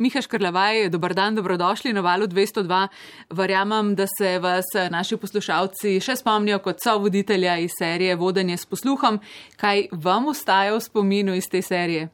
Miha 0.00 0.22
Škrlavaj, 0.22 0.88
dober 0.88 1.12
dan, 1.14 1.34
dobrodošli 1.36 1.92
na 1.92 2.00
valu 2.00 2.26
202. 2.26 2.88
Verjamem, 3.30 3.94
da 3.94 4.06
se 4.06 4.38
vas 4.38 4.64
naši 4.90 5.18
poslušalci 5.20 5.98
še 6.00 6.16
spomnijo 6.16 6.56
kot 6.64 6.80
so 6.80 6.94
voditelja 6.98 7.58
iz 7.60 7.74
serije 7.76 8.16
Vodenje 8.16 8.56
s 8.56 8.64
posluhom. 8.64 9.18
Kaj 9.60 9.90
vam 9.92 10.30
ostaja 10.32 10.72
v 10.72 10.80
spominu 10.80 11.36
iz 11.36 11.50
te 11.52 11.60
serije? 11.60 12.08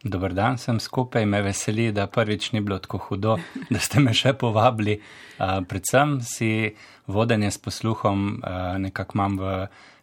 Dober 0.00 0.32
dan, 0.32 0.56
sem 0.56 0.80
skupaj, 0.80 1.26
me 1.28 1.42
veseli, 1.44 1.90
da 1.92 2.06
prvič 2.08 2.54
ni 2.56 2.64
bilo 2.64 2.78
tako 2.80 3.02
hudo, 3.10 3.36
da 3.68 3.84
ste 3.84 4.00
me 4.00 4.16
še 4.16 4.32
povabili. 4.32 4.96
Uh, 5.36 5.60
predvsem 5.68 6.22
si 6.24 6.72
vodenje 7.04 7.52
s 7.52 7.60
posluhom 7.60 8.30
uh, 8.40 8.78
nekako 8.80 9.20
imam 9.20 9.36
v 9.36 9.54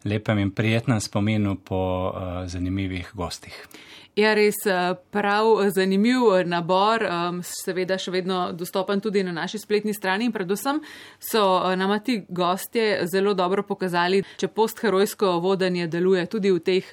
lepem 0.05 0.45
in 0.45 0.53
prijetnem 0.53 1.01
spominu 1.01 1.57
po 1.57 1.81
uh, 2.13 2.43
zanimivih 2.45 3.09
gostih. 3.17 3.57
Ja, 4.17 4.31
res 4.33 4.57
prav 5.13 5.45
zanimiv 5.75 6.23
nabor, 6.49 7.03
seveda 7.45 7.99
še 8.01 8.15
vedno 8.15 8.39
dostopen 8.57 8.97
tudi 9.03 9.21
na 9.23 9.35
naši 9.35 9.61
spletni 9.61 9.93
strani 9.93 10.25
in 10.25 10.33
predvsem 10.33 10.79
so 11.21 11.43
nama 11.77 11.99
ti 12.01 12.23
gostje 12.25 13.05
zelo 13.05 13.35
dobro 13.37 13.61
pokazali, 13.61 14.23
če 14.41 14.49
postherojsko 14.49 15.37
vodenje 15.45 15.85
deluje 15.85 16.25
tudi 16.33 16.49
v 16.49 16.65
teh 16.65 16.89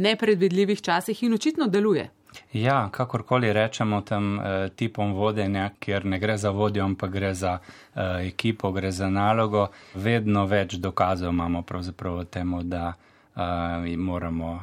nepredvidljivih 0.00 0.80
časih 0.80 1.22
in 1.28 1.36
očitno 1.36 1.68
deluje. 1.68 2.08
Ja, 2.52 2.88
kakorkoli 2.92 3.52
rečemo 3.52 4.00
tem 4.00 4.40
eh, 4.40 4.68
tipom 4.76 5.12
vodenja, 5.14 5.70
kjer 5.78 6.04
ne 6.04 6.18
gre 6.18 6.36
za 6.36 6.50
vodjo, 6.50 6.84
ampak 6.84 7.10
gre 7.10 7.34
za 7.34 7.58
eh, 7.58 8.28
ekipo, 8.28 8.72
gre 8.72 8.90
za 8.90 9.10
nalogo, 9.10 9.68
vedno 9.94 10.46
več 10.46 10.74
dokazov 10.74 11.32
imamo 11.32 11.62
pravzaprav 11.62 12.18
o 12.18 12.24
tem, 12.24 12.54
da 12.62 12.92
eh, 13.36 13.96
moramo 13.96 14.60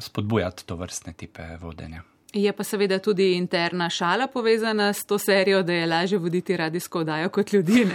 spodbujati 0.00 0.66
to 0.66 0.76
vrstne 0.76 1.12
tipe 1.12 1.56
vodenja. 1.60 2.02
Je 2.32 2.52
pa 2.52 2.64
seveda 2.64 2.98
tudi 2.98 3.32
interna 3.36 3.90
šala 3.90 4.26
povezana 4.26 4.92
s 4.92 5.06
to 5.06 5.18
serijo, 5.18 5.62
da 5.62 5.72
je 5.72 5.86
lažje 5.86 6.18
voditi 6.18 6.56
radijsko 6.56 7.00
oddajo 7.00 7.28
kot 7.28 7.52
ljudi. 7.52 7.86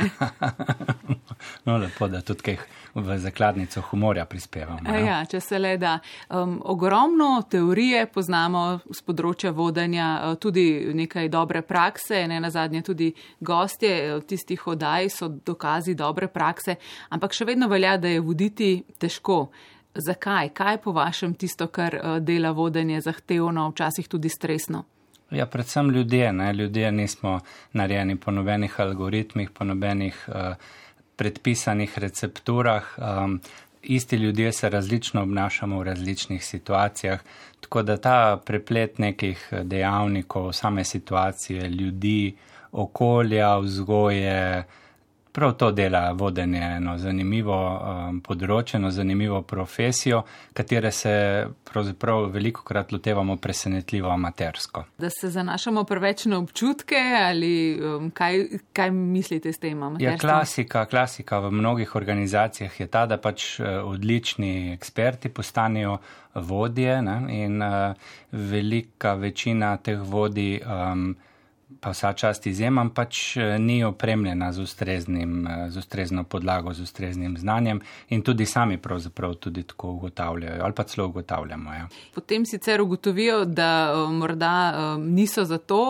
no, 1.66 1.78
lepo, 1.78 2.08
da 2.08 2.22
tudi 2.22 2.42
kaj 2.42 2.58
v 2.96 3.18
zakladnico 3.18 3.82
humorja 3.82 4.26
prispevamo. 4.26 4.90
Ja, 4.90 4.98
ja 4.98 5.26
če 5.26 5.40
se 5.40 5.60
le 5.60 5.78
da. 5.78 6.00
Um, 6.30 6.62
ogromno 6.66 7.44
teorije 7.50 8.08
poznamo 8.10 8.80
z 8.90 9.06
področja 9.06 9.52
vodenja, 9.54 10.08
uh, 10.32 10.40
tudi 10.42 10.66
nekaj 10.94 11.30
dobre 11.30 11.62
prakse, 11.62 12.24
ne 12.28 12.40
na 12.42 12.50
zadnje 12.50 12.82
tudi 12.82 13.12
gostje 13.40 13.94
uh, 14.16 14.24
tistih 14.26 14.68
oddaj 14.68 15.10
so 15.14 15.30
dokazi 15.30 15.94
dobre 15.94 16.28
prakse, 16.28 16.80
ampak 17.10 17.38
še 17.38 17.46
vedno 17.46 17.70
velja, 17.70 17.98
da 17.98 18.10
je 18.10 18.22
voditi 18.22 18.74
težko. 18.98 19.46
Zakaj? 19.96 20.50
Kaj 20.50 20.74
je 20.74 20.82
po 20.82 20.92
vašem 20.92 21.34
tisto, 21.34 21.68
kar 21.68 21.96
uh, 21.96 22.18
dela 22.18 22.52
vodenje 22.52 23.02
zahtevno, 23.02 23.70
včasih 23.70 24.08
tudi 24.08 24.30
stresno? 24.30 24.84
Ja, 25.32 25.46
predvsem 25.46 25.90
ljudje. 25.90 26.34
Ne? 26.34 26.54
Ljudje 26.54 26.92
nismo 26.92 27.40
narejeni 27.74 28.16
po 28.16 28.32
nobenih 28.32 28.80
algoritmih, 28.80 29.50
po 29.50 29.64
nobenih 29.64 30.26
uh, 30.28 30.56
predpisanih 31.16 32.00
recepturah. 32.00 32.84
Um, 32.98 33.42
isti 33.84 34.16
ljudje 34.16 34.52
se 34.52 34.70
različno 34.70 35.22
obnašamo 35.22 35.80
v 35.80 35.84
različnih 35.84 36.46
situacijah, 36.46 37.20
tako 37.62 37.82
da 37.82 37.98
ta 37.98 38.38
preplet 38.46 38.98
nekih 39.00 39.50
dejavnikov, 39.64 40.52
same 40.54 40.84
situacije, 40.84 41.70
ljudi, 41.70 42.36
okolja, 42.72 43.58
vzgoje, 43.58 44.64
prav 45.34 45.54
to 45.54 45.72
dela 45.72 46.12
vodenje 46.12 46.62
eno 46.62 46.94
zanimivo 46.98 47.56
um, 47.58 48.20
področje, 48.22 48.78
eno 48.78 48.92
zanimivo 48.94 49.42
profesijo, 49.42 50.22
katere 50.54 50.92
se 50.94 51.14
pravzaprav 51.66 52.28
veliko 52.34 52.62
krat 52.68 52.94
lotevamo 52.94 53.40
presenetljivo 53.42 54.12
amatersko. 54.14 54.86
Da 55.02 55.10
se 55.10 55.32
zanašamo 55.34 55.84
preveč 55.90 56.28
na 56.30 56.38
občutke 56.38 57.02
ali 57.24 57.54
um, 57.82 58.12
kaj, 58.14 58.46
kaj 58.78 58.94
mislite 58.94 59.54
s 59.54 59.64
tem? 59.64 59.82
Ja, 60.00 60.14
klasika, 60.22 60.86
klasika 60.86 61.42
v 61.48 61.52
mnogih 61.52 61.96
organizacijah 61.98 62.80
je 62.80 62.88
ta, 62.88 63.08
da 63.10 63.18
pač 63.18 63.58
uh, 63.58 63.82
odlični 63.90 64.72
eksperti 64.78 65.34
postanejo 65.34 65.98
vodje 66.36 67.02
ne? 67.02 67.20
in 67.42 67.62
uh, 67.62 67.98
velika 68.32 69.18
večina 69.18 69.78
teh 69.82 69.98
vodij 69.98 70.60
um, 70.62 71.16
pa 71.80 71.90
vsa 71.90 72.14
čast 72.14 72.48
izjemam, 72.48 72.90
pač 72.90 73.38
eh, 73.38 73.58
ni 73.60 73.84
opremljena 73.84 74.52
z, 74.54 74.62
ustreznim, 74.62 75.48
eh, 75.48 75.70
z 75.70 75.78
ustrezno 75.78 76.24
podlago, 76.24 76.74
z 76.74 76.82
ustreznim 76.82 77.38
znanjem 77.38 77.82
in 78.10 78.22
tudi 78.22 78.46
sami 78.46 78.78
pravzaprav 78.78 79.34
tudi 79.34 79.64
tako 79.64 79.92
ugotavljajo 79.92 80.64
ali 80.64 80.74
pa 80.74 80.84
celo 80.84 81.08
ugotavljamo. 81.08 81.74
Ja. 81.74 81.88
Potem 82.14 82.46
sicer 82.46 82.82
ugotovijo, 82.82 83.46
da 83.46 83.94
eh, 83.94 84.14
morda 84.14 84.54
niso 84.98 85.46
za 85.46 85.58
to. 85.58 85.84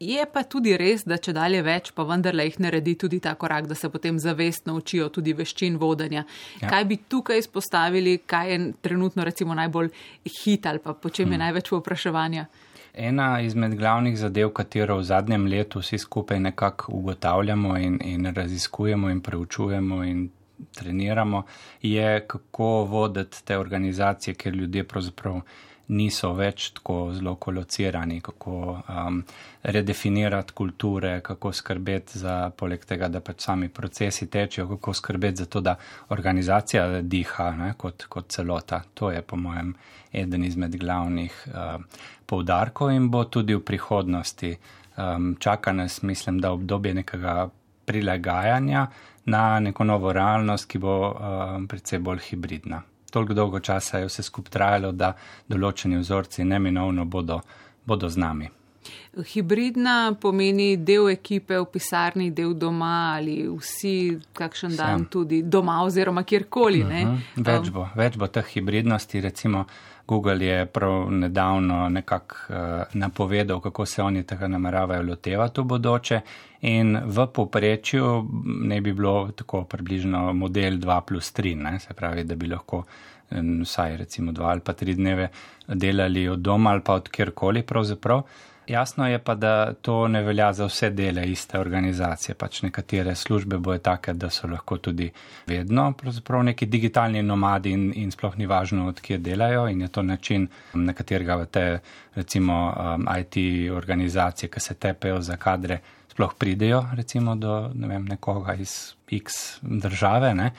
Je 0.00 0.22
pa 0.32 0.44
tudi 0.46 0.76
res, 0.78 1.02
da 1.02 1.16
če 1.18 1.32
dalje 1.34 1.58
več, 1.66 1.88
pa 1.90 2.04
vendarle 2.06 2.44
jih 2.46 2.60
naredi 2.62 2.94
tudi 2.94 3.18
ta 3.18 3.32
korak, 3.34 3.66
da 3.66 3.74
se 3.74 3.90
potem 3.90 4.18
zavestno 4.22 4.76
učijo 4.78 5.08
tudi 5.10 5.34
veščin 5.34 5.74
vodenja. 5.76 6.22
Ja. 6.60 6.68
Kaj 6.70 6.84
bi 6.86 7.00
tukaj 7.10 7.42
izpostavili, 7.42 8.20
kaj 8.22 8.52
je 8.52 8.58
trenutno 8.80 9.26
recimo 9.26 9.58
najbolj 9.58 9.90
hit 10.44 10.70
ali 10.70 10.78
pa 10.78 10.94
po 10.94 11.10
čem 11.10 11.26
je 11.26 11.34
hmm. 11.34 11.44
največ 11.48 11.72
vpraševanja? 11.72 12.46
Ena 12.98 13.40
izmed 13.40 13.74
glavnih 13.78 14.16
zadev, 14.18 14.50
katero 14.50 14.96
v 14.98 15.04
zadnjem 15.06 15.46
letu 15.46 15.78
vsi 15.78 15.98
skupaj 15.98 16.40
nekako 16.40 16.92
ugotavljamo 16.92 17.76
in, 17.78 18.00
in 18.04 18.26
raziskujemo 18.34 19.10
in 19.10 19.20
preučujemo 19.20 20.02
in 20.04 20.28
treniramo, 20.74 21.42
je 21.82 22.26
kako 22.26 22.84
voditi 22.84 23.44
te 23.44 23.58
organizacije, 23.58 24.34
kjer 24.34 24.54
ljudje 24.54 24.84
pravzaprav 24.84 25.40
niso 25.88 26.32
več 26.36 26.70
tako 26.76 26.96
zelo 27.16 27.34
kolocirani, 27.40 28.20
kako 28.20 28.54
um, 28.76 29.20
redefinirati 29.62 30.52
kulture, 30.52 31.20
kako 31.24 31.52
skrbeti 31.52 32.18
za, 32.18 32.50
poleg 32.56 32.84
tega, 32.84 33.08
da 33.08 33.20
pač 33.24 33.46
sami 33.46 33.68
procesi 33.68 34.28
tečejo, 34.30 34.68
kako 34.74 34.94
skrbeti 34.94 35.42
za 35.42 35.46
to, 35.46 35.60
da 35.64 35.76
organizacija 36.14 37.02
diha 37.02 37.50
ne, 37.56 37.72
kot, 37.76 38.04
kot 38.08 38.28
celota. 38.32 38.82
To 38.94 39.10
je 39.10 39.22
po 39.22 39.36
mojem 39.36 39.74
eden 40.12 40.44
izmed 40.44 40.76
glavnih 40.76 41.40
uh, 41.52 41.78
poudarkov 42.26 42.92
in 42.92 43.08
bo 43.10 43.24
tudi 43.24 43.56
v 43.56 43.64
prihodnosti. 43.64 44.52
Um, 44.98 45.36
čaka 45.40 45.72
nas, 45.72 46.02
mislim, 46.02 46.40
da 46.42 46.52
obdobje 46.52 46.94
nekega 46.94 47.48
prilagajanja 47.86 48.86
na 49.30 49.60
neko 49.60 49.84
novo 49.84 50.12
realnost, 50.12 50.68
ki 50.68 50.80
bo 50.82 51.00
um, 51.08 51.68
predvsej 51.70 52.02
bolj 52.04 52.24
hibridna 52.28 52.82
toliko 53.10 53.34
dolgo 53.34 53.60
časa 53.60 53.98
je 53.98 54.06
vse 54.06 54.22
skupaj 54.22 54.52
trajalo, 54.52 54.92
da 54.92 55.14
določeni 55.48 55.98
vzorci 55.98 56.44
neminovno 56.44 57.04
bodo, 57.04 57.40
bodo 57.84 58.08
z 58.08 58.16
nami. 58.16 58.50
Hibridna 59.18 60.14
pomeni 60.20 60.76
del 60.76 61.10
ekipe 61.10 61.58
v 61.58 61.66
pisarni, 61.72 62.30
del 62.32 62.54
doma 62.54 63.14
ali 63.16 63.42
vsi 63.48 64.18
kakšen 64.32 64.76
dan 64.76 65.02
Sem. 65.02 65.06
tudi 65.12 65.42
doma 65.42 65.82
oziroma 65.84 66.22
kjerkoli. 66.22 66.82
Uh 66.82 66.88
mhm. 66.88 67.16
-huh. 67.36 67.44
več, 67.44 67.70
bo, 67.70 67.88
več 67.96 68.16
bo 68.16 68.26
teh 68.26 68.46
hibridnosti, 68.54 69.20
recimo 69.20 69.66
Google 70.08 70.46
je 70.46 70.66
prav 70.66 71.10
nedavno 71.10 71.88
nekako 71.88 72.36
uh, 72.48 72.56
napovedal, 72.92 73.60
kako 73.60 73.86
se 73.86 74.02
oni 74.02 74.22
tega 74.22 74.48
nameravajo 74.48 75.02
lotevati 75.02 75.60
v 75.60 75.64
bodoče 75.64 76.20
in 76.60 76.96
v 77.04 77.26
poprečju 77.34 78.28
ne 78.44 78.80
bi 78.80 78.92
bilo 78.92 79.30
tako 79.36 79.64
približno 79.64 80.32
model 80.32 80.72
2 80.72 81.00
plus 81.00 81.32
3, 81.36 81.54
ne? 81.56 81.78
se 81.80 81.94
pravi, 81.94 82.24
da 82.24 82.34
bi 82.34 82.46
lahko 82.46 82.84
vsaj 83.30 83.96
recimo 83.96 84.32
dva 84.32 84.50
ali 84.50 84.60
pa 84.60 84.72
tri 84.72 84.94
dneve 84.94 85.28
delali 85.66 86.28
od 86.28 86.38
doma 86.38 86.70
ali 86.70 86.80
pa 86.80 86.94
od 86.94 87.08
kjerkoli 87.08 87.62
pravzaprav. 87.62 88.22
Jasno 88.68 89.08
je 89.08 89.18
pa, 89.18 89.34
da 89.34 89.72
to 89.72 90.08
ne 90.08 90.20
velja 90.22 90.52
za 90.52 90.66
vse 90.66 90.90
dele 90.90 91.22
iste 91.30 91.58
organizacije. 91.58 92.34
Pač 92.34 92.62
nekatere 92.62 93.14
službe 93.14 93.58
bojo 93.58 93.78
take, 93.78 94.12
da 94.12 94.30
so 94.30 94.46
lahko 94.46 94.76
tudi 94.76 95.10
vedno 95.46 95.94
neki 96.42 96.66
digitalni 96.66 97.22
nomadi 97.22 97.70
in, 97.70 97.92
in 97.96 98.10
sploh 98.10 98.36
ni 98.38 98.46
važno, 98.46 98.88
odkje 98.88 99.18
delajo 99.18 99.68
in 99.68 99.80
je 99.80 99.88
to 99.88 100.02
način, 100.02 100.48
na 100.74 100.92
katerega 100.92 101.36
v 101.36 101.46
te 101.46 101.78
recimo 102.14 102.74
um, 102.76 103.08
IT 103.18 103.36
organizacije, 103.72 104.50
ki 104.50 104.60
se 104.60 104.74
tepejo 104.74 105.20
za 105.20 105.36
kadre, 105.36 105.80
sploh 106.12 106.34
pridejo 106.34 106.84
recimo 106.94 107.34
do 107.36 107.70
ne 107.74 107.88
vem, 107.88 108.04
nekoga 108.04 108.54
iz 108.54 108.94
X 109.10 109.58
države. 109.62 110.34
Ne? 110.34 110.50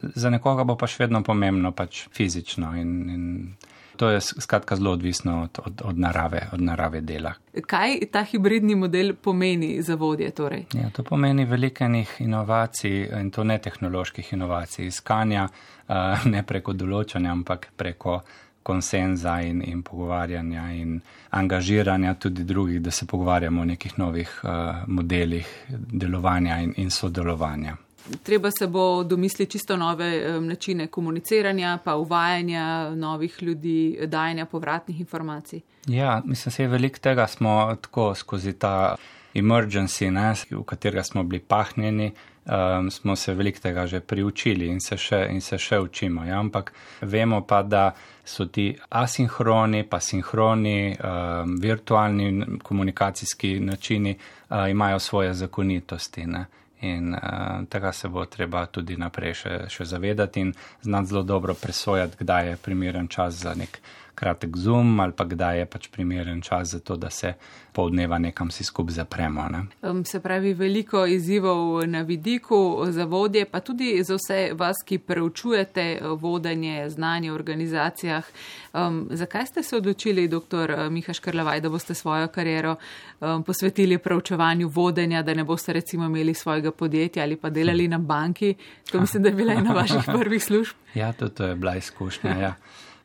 Za 0.00 0.30
nekoga 0.30 0.64
bo 0.64 0.76
pa 0.76 0.86
še 0.86 1.02
vedno 1.04 1.22
pomembno 1.22 1.72
pač 1.72 2.06
fizično 2.12 2.76
in, 2.76 3.10
in 3.10 3.54
To 3.96 4.10
je 4.10 4.20
skratka 4.20 4.76
zelo 4.76 4.90
odvisno 4.90 5.42
od, 5.42 5.58
od, 5.66 5.82
od, 5.84 5.98
narave, 5.98 6.48
od 6.52 6.60
narave 6.60 7.00
dela. 7.00 7.32
Kaj 7.66 7.98
ta 8.12 8.22
hibridni 8.22 8.74
model 8.74 9.14
pomeni 9.14 9.82
za 9.82 9.94
vodje? 9.94 10.30
Torej? 10.30 10.66
Ja, 10.74 10.90
to 10.90 11.02
pomeni 11.02 11.44
velikenih 11.44 12.16
inovacij 12.18 13.08
in 13.20 13.30
to 13.30 13.44
ne 13.44 13.58
tehnoloških 13.58 14.32
inovacij, 14.32 14.86
iskanja 14.86 15.48
uh, 15.48 16.26
ne 16.26 16.42
preko 16.42 16.72
določanja, 16.72 17.32
ampak 17.32 17.70
preko 17.76 18.20
konsenza 18.66 19.40
in, 19.40 19.62
in 19.62 19.82
pogovarjanja 19.82 20.70
in 20.74 21.00
angažiranja 21.30 22.14
tudi 22.14 22.44
drugih, 22.44 22.80
da 22.82 22.90
se 22.90 23.06
pogovarjamo 23.06 23.62
o 23.62 23.64
nekih 23.64 23.98
novih 23.98 24.40
uh, 24.42 24.50
modelih 24.86 25.46
delovanja 25.68 26.58
in, 26.60 26.74
in 26.76 26.90
sodelovanja. 26.90 27.76
Treba 28.22 28.50
se 28.58 28.66
bo 28.66 29.04
domisliti 29.04 29.52
čisto 29.52 29.76
nove 29.76 30.40
načine 30.40 30.86
komuniciranja, 30.86 31.78
pa 31.84 31.94
uvajanja 31.94 32.90
novih 32.94 33.42
ljudi, 33.42 33.98
dajanja 34.06 34.46
povratnih 34.46 35.00
informacij. 35.00 35.60
Ja, 35.86 36.22
mislim, 36.24 36.52
se 36.52 36.62
je 36.62 36.68
veliko 36.68 36.98
tega 36.98 37.26
smo 37.26 37.76
tako 37.80 38.14
skozi 38.14 38.52
ta 38.52 38.96
emergency, 39.34 40.10
ne, 40.10 40.34
v 40.50 40.64
katerega 40.64 41.02
smo 41.02 41.22
bili 41.22 41.40
pahnjeni, 41.40 42.12
um, 42.44 42.90
smo 42.90 43.16
se 43.16 43.34
veliko 43.34 43.60
tega 43.60 43.86
že 43.86 44.00
priučili 44.00 44.66
in 44.66 44.80
se 44.80 44.96
še, 44.96 45.26
in 45.30 45.40
se 45.40 45.58
še 45.58 45.80
učimo. 45.80 46.24
Ja? 46.24 46.38
Ampak 46.40 46.72
vemo 47.00 47.42
pa, 47.46 47.62
da 47.62 47.92
so 48.24 48.46
ti 48.46 48.76
asinhroni, 48.88 49.84
pa 49.84 50.00
sinhroni, 50.00 50.96
um, 50.96 51.56
virtualni 51.60 52.58
komunikacijski 52.62 53.60
načini 53.60 54.16
uh, 54.16 54.70
imajo 54.70 54.98
svoje 54.98 55.34
zakonitosti. 55.34 56.26
Ne? 56.26 56.46
In 56.80 57.14
uh, 57.14 57.64
tega 57.68 57.92
se 57.92 58.08
bo 58.08 58.24
treba 58.24 58.66
tudi 58.66 58.96
naprej 58.96 59.34
še, 59.34 59.52
še 59.72 59.84
zavedati 59.84 60.40
in 60.40 60.52
znati 60.82 61.08
zelo 61.08 61.22
dobro 61.22 61.54
presojati, 61.54 62.16
kdaj 62.20 62.48
je 62.48 62.56
primeren 62.56 63.08
čas 63.08 63.40
za 63.40 63.54
nek 63.54 63.80
kratek 64.16 64.56
zoom 64.56 65.00
ali 65.00 65.12
pa 65.12 65.24
kdaj 65.24 65.58
je 65.58 65.66
pač 65.66 65.88
primeren 65.92 66.40
čas 66.42 66.72
za 66.72 66.80
to, 66.80 66.96
da 66.96 67.10
se 67.10 67.34
pol 67.76 67.90
dneva 67.92 68.18
nekam 68.18 68.50
si 68.50 68.64
skup 68.64 68.90
zapremo. 68.90 69.44
Ne? 69.52 69.66
Se 70.04 70.20
pravi, 70.24 70.54
veliko 70.56 71.04
izzivov 71.06 71.84
na 71.86 72.00
vidiku 72.08 72.86
za 72.88 73.04
vodje, 73.04 73.44
pa 73.44 73.60
tudi 73.60 74.00
za 74.04 74.16
vse 74.16 74.38
vas, 74.56 74.80
ki 74.84 74.98
preučujete 74.98 75.84
vodenje, 76.16 76.88
znanje 76.90 77.30
v 77.30 77.34
organizacijah. 77.34 78.24
Um, 78.72 79.02
zakaj 79.10 79.46
ste 79.46 79.62
se 79.62 79.76
odločili, 79.76 80.28
dr. 80.28 80.72
Uh, 80.72 80.86
Miha 80.92 81.12
Škrlavaj, 81.12 81.60
da 81.60 81.68
boste 81.68 81.94
svojo 81.94 82.28
kariero 82.32 82.76
um, 83.20 83.44
posvetili 83.44 83.98
preučevanju 83.98 84.68
vodenja, 84.68 85.22
da 85.22 85.34
ne 85.34 85.44
boste 85.44 85.72
recimo 85.72 86.08
imeli 86.08 86.34
svojega 86.34 86.72
podjetja 86.72 87.22
ali 87.22 87.36
pa 87.36 87.50
delali 87.50 87.88
na 87.88 87.98
banki? 87.98 88.54
To 88.90 89.00
mislim, 89.00 89.22
da 89.22 89.28
je 89.28 89.34
bila 89.34 89.52
ena 89.52 89.72
vaših 89.72 90.08
prvih 90.18 90.44
služb. 90.44 90.76
Ja, 90.94 91.12
to, 91.12 91.28
to 91.28 91.44
je 91.44 91.54
bila 91.54 91.76
izkušnja. 91.76 92.30
Ja. 92.40 92.54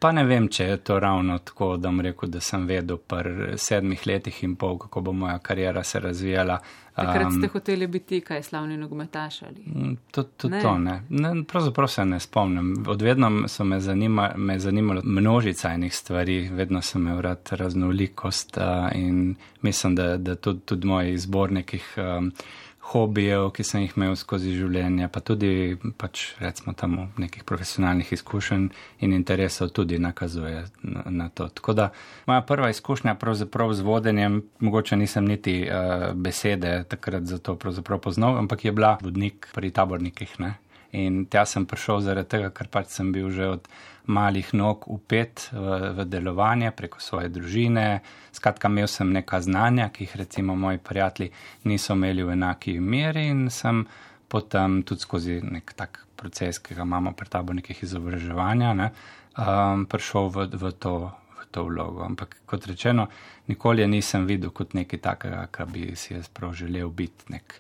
Pa 0.02 0.10
ne 0.12 0.24
vem, 0.26 0.48
če 0.50 0.66
je 0.66 0.78
to 0.82 0.96
ravno 1.00 1.36
tako, 1.46 1.76
da 1.78 1.90
bom 1.92 2.00
rekel, 2.02 2.30
da 2.34 2.40
sem 2.42 2.64
vedel 2.66 2.98
pr 2.98 3.28
sedmih 3.62 4.08
letih 4.10 4.40
in 4.48 4.56
pol, 4.58 4.80
kako 4.82 5.04
bo 5.06 5.12
moja 5.14 5.36
karijera 5.40 5.84
se 5.86 6.00
razvijala. 6.02 6.56
Takrat 6.96 7.28
um, 7.28 7.36
ste 7.38 7.48
hoteli 7.54 7.88
biti 7.88 8.22
kaj 8.26 8.42
slavni 8.44 8.78
nogometaš 8.78 9.42
ali? 9.46 9.62
Mm, 9.68 9.94
to, 10.12 10.24
to, 10.24 10.50
ne. 10.50 10.62
to 10.62 10.72
ne. 10.78 10.96
ne. 11.10 11.44
Pravzaprav 11.44 11.88
se 11.88 12.06
ne 12.06 12.20
spomnim. 12.20 12.74
Odvedno 12.88 13.30
so 13.48 13.64
me, 13.64 13.80
zanima, 13.80 14.32
me 14.36 14.58
zanimalo 14.60 15.02
množica 15.06 15.74
enih 15.74 15.96
stvari, 15.96 16.40
vedno 16.50 16.82
sem 16.82 17.06
imel 17.06 17.22
rad 17.22 17.50
raznolikost 17.52 18.58
uh, 18.58 18.90
in 18.96 19.36
mislim, 19.62 19.96
da, 19.96 20.18
da 20.18 20.36
tudi, 20.36 20.60
tudi 20.66 20.88
moji 20.88 21.14
izbornikih. 21.14 21.94
Um, 21.98 22.34
hobijev, 22.82 23.52
ki 23.56 23.64
sem 23.64 23.84
jih 23.86 23.94
imel 23.96 24.16
skozi 24.20 24.56
življenje, 24.58 25.08
pa 25.14 25.22
tudi 25.24 25.78
pač, 26.02 26.32
recimo, 26.42 26.74
tam 26.78 26.98
nekih 27.22 27.46
profesionalnih 27.48 28.10
izkušenj 28.18 28.66
in 29.06 29.14
interesov 29.14 29.70
tudi 29.76 30.00
nakazuje 30.02 30.66
na, 30.84 31.06
na 31.06 31.30
to. 31.30 31.48
Tako 31.48 31.76
da 31.78 31.90
moja 32.28 32.42
prva 32.48 32.72
izkušnja 32.74 33.16
pravzaprav 33.22 33.74
z 33.78 33.86
vodenjem, 33.86 34.42
mogoče 34.60 34.98
nisem 34.98 35.30
niti 35.30 35.62
uh, 35.68 36.10
besede 36.18 36.82
takrat 36.90 37.30
za 37.30 37.38
to 37.38 37.56
pravzaprav 37.56 38.02
poznal, 38.02 38.38
ampak 38.42 38.66
je 38.66 38.76
bila 38.76 38.98
vodnik 39.02 39.48
pri 39.54 39.72
tabornikih. 39.72 40.40
Ne? 40.40 40.56
In 40.92 41.26
tja 41.32 41.46
sem 41.46 41.66
prišel 41.66 42.02
zaradi 42.04 42.34
tega, 42.34 42.52
ker 42.52 42.68
pač 42.68 42.92
sem 42.98 43.14
bil 43.16 43.30
že 43.32 43.48
od 43.48 43.70
malih 44.06 44.54
nog 44.54 44.88
upet 44.88 45.50
v, 45.52 45.94
v 45.98 46.06
delovanje 46.06 46.72
preko 46.72 47.00
svoje 47.00 47.30
družine. 47.30 48.02
Skratka, 48.32 48.68
imel 48.68 48.88
sem 48.88 49.12
neka 49.14 49.42
znanja, 49.42 49.90
ki 49.90 50.04
jih 50.04 50.16
recimo 50.16 50.56
moji 50.56 50.78
prijatelji 50.78 51.32
niso 51.64 51.94
imeli 51.94 52.24
v 52.24 52.34
enaki 52.34 52.80
meri 52.80 53.28
in 53.28 53.50
sem 53.50 53.86
potem 54.28 54.82
tudi 54.84 55.02
skozi 55.02 55.42
nek 55.44 55.74
tak 55.76 56.06
proces, 56.16 56.60
ki 56.60 56.76
ga 56.76 56.86
imamo 56.86 57.12
pri 57.18 57.30
tabornikih 57.30 57.84
izobraževanja, 57.84 58.74
ne, 58.78 58.92
um, 59.38 59.86
prišel 59.90 60.30
v, 60.30 60.46
v, 60.54 60.72
to, 60.80 60.94
v 61.40 61.48
to 61.52 61.66
vlogo. 61.68 62.06
Ampak 62.06 62.38
kot 62.46 62.68
rečeno, 62.70 63.08
nikoli 63.50 63.88
nisem 63.90 64.28
videl 64.30 64.54
kot 64.56 64.76
nekaj 64.78 65.02
takega, 65.02 65.48
kar 65.52 65.68
bi 65.72 65.92
si 66.00 66.14
jaz 66.14 66.30
prav 66.30 66.54
želel 66.56 66.94
biti 66.94 67.34
nek, 67.34 67.58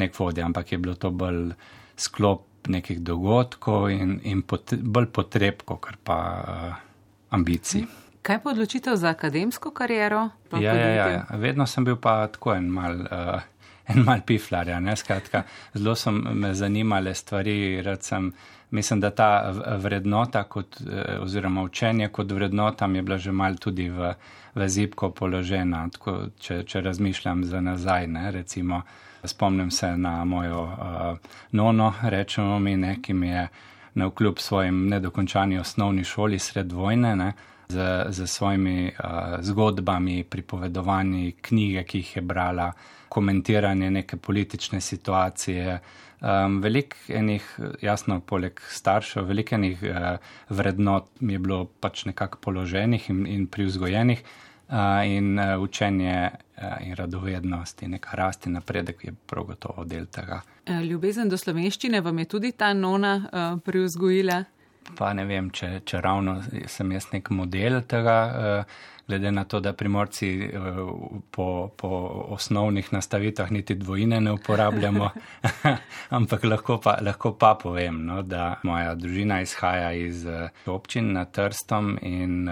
nek 0.00 0.14
vodja, 0.18 0.46
ampak 0.46 0.72
je 0.72 0.78
bilo 0.78 0.94
to 0.94 1.10
bolj 1.10 1.52
sklop 1.96 2.45
nekih 2.68 3.00
dogodkov 3.00 3.90
in, 3.90 4.18
in 4.24 4.42
pot, 4.42 4.74
bolj 4.74 5.10
potreb, 5.12 5.62
kot 5.66 5.96
pa 6.04 6.18
uh, 6.18 6.74
ambicij. 7.30 7.86
Kaj 8.26 8.40
pa 8.42 8.50
odločitev 8.50 8.96
za 8.98 9.12
akademsko 9.14 9.70
kariero? 9.70 10.28
Ja, 10.52 10.74
ja, 10.74 10.88
ja, 10.88 11.08
ja, 11.08 11.26
vedno 11.38 11.66
sem 11.66 11.84
bil 11.86 11.96
pa 11.96 12.24
tako 12.32 12.56
en 12.56 12.72
mal. 12.72 13.06
Uh, 13.06 13.52
En 13.86 14.02
mal 14.02 14.18
piflarja, 14.26 14.80
ne 14.82 14.96
skratka, 14.98 15.44
zelo 15.74 15.94
so 15.94 16.10
me 16.10 16.48
zanimale 16.58 17.12
stvari, 17.14 17.84
sem, 18.02 18.32
mislim, 18.74 19.00
da 19.00 19.10
ta 19.14 19.28
vrednota 19.78 20.42
kot, 20.50 20.80
eh, 20.80 21.18
oziroma 21.22 21.62
učenje 21.62 22.08
kot 22.08 22.32
vrednota 22.32 22.86
mi 22.86 22.98
je 22.98 23.02
bila 23.02 23.18
že 23.18 23.32
mal 23.32 23.56
tudi 23.56 23.88
v, 23.88 24.12
v 24.54 24.68
zipko 24.68 25.10
položena, 25.10 25.88
tako, 25.92 26.16
če, 26.40 26.64
če 26.64 26.80
razmišljam 26.80 27.44
za 27.44 27.60
nazaj, 27.60 28.06
ne, 28.06 28.30
recimo, 28.30 28.82
spomnim 29.26 29.70
se 29.70 29.96
na 29.96 30.24
mojo 30.24 30.62
uh, 30.62 31.18
nono, 31.52 31.94
rečemo 32.02 32.58
mi, 32.58 32.76
ne, 32.76 32.96
ki 33.02 33.14
mi 33.14 33.28
je 33.28 33.48
na 33.94 34.06
vkljub 34.06 34.38
svojim 34.38 34.88
nedokončani 34.88 35.58
osnovni 35.58 36.04
šoli 36.04 36.38
sred 36.38 36.72
vojne, 36.72 37.16
ne, 37.16 37.32
z, 37.68 38.06
z 38.08 38.26
svojimi 38.26 38.92
uh, 38.92 39.36
zgodbami, 39.40 40.24
pripovedovanji, 40.24 41.32
knjige, 41.40 41.84
ki 41.84 41.98
jih 41.98 42.16
je 42.16 42.22
brala, 42.22 42.72
komentiranje 43.08 43.90
neke 43.90 44.16
politične 44.16 44.80
situacije. 44.80 45.80
Um, 46.20 46.60
veliko 46.62 46.96
enih, 47.08 47.58
jasno, 47.82 48.20
poleg 48.20 48.60
staršev, 48.68 49.26
veliko 49.28 49.54
enih 49.54 49.82
uh, 49.82 50.16
vrednot 50.48 51.20
mi 51.20 51.32
je 51.32 51.38
bilo 51.38 51.64
pač 51.80 52.04
nekako 52.04 52.38
položenih 52.38 53.10
in, 53.10 53.26
in 53.26 53.46
privzgojenih 53.46 54.22
in 55.06 55.38
učenje 55.60 56.30
in 56.80 56.94
radovednost 56.96 57.82
in 57.82 57.90
neka 57.90 58.16
rast 58.16 58.46
in 58.46 58.52
napredek 58.52 59.04
je 59.04 59.12
prav 59.26 59.44
gotovo 59.44 59.84
del 59.84 60.06
tega. 60.06 60.40
Ljubezen 60.66 61.28
do 61.28 61.36
slovenščine 61.36 62.00
vam 62.00 62.18
je 62.18 62.24
tudi 62.24 62.52
ta 62.52 62.72
nona 62.74 63.20
privzgojila? 63.64 64.44
Pa 64.94 65.12
ne 65.12 65.24
vem, 65.26 65.50
če, 65.50 65.80
če 65.86 66.00
ravno 66.00 66.40
sem 66.70 66.92
jaz 66.94 67.08
nek 67.12 67.30
model 67.34 67.80
tega, 67.90 68.18
glede 69.06 69.30
na 69.34 69.44
to, 69.44 69.60
da 69.60 69.72
primorci 69.72 70.28
po, 71.30 71.70
po 71.76 71.88
osnovnih 72.36 72.92
nastavitvah 72.92 73.50
niti 73.50 73.74
dvojine 73.74 74.20
ne 74.20 74.32
uporabljamo, 74.32 75.10
ampak 76.18 76.44
lahko 76.44 76.78
pa, 76.82 76.96
lahko 77.02 77.34
pa 77.38 77.54
povem, 77.62 78.04
no, 78.06 78.22
da 78.22 78.56
moja 78.62 78.94
družina 78.94 79.40
izhaja 79.42 79.92
iz 79.92 80.26
občin 80.66 81.12
na 81.12 81.24
Trstom 81.24 81.96
in 82.02 82.48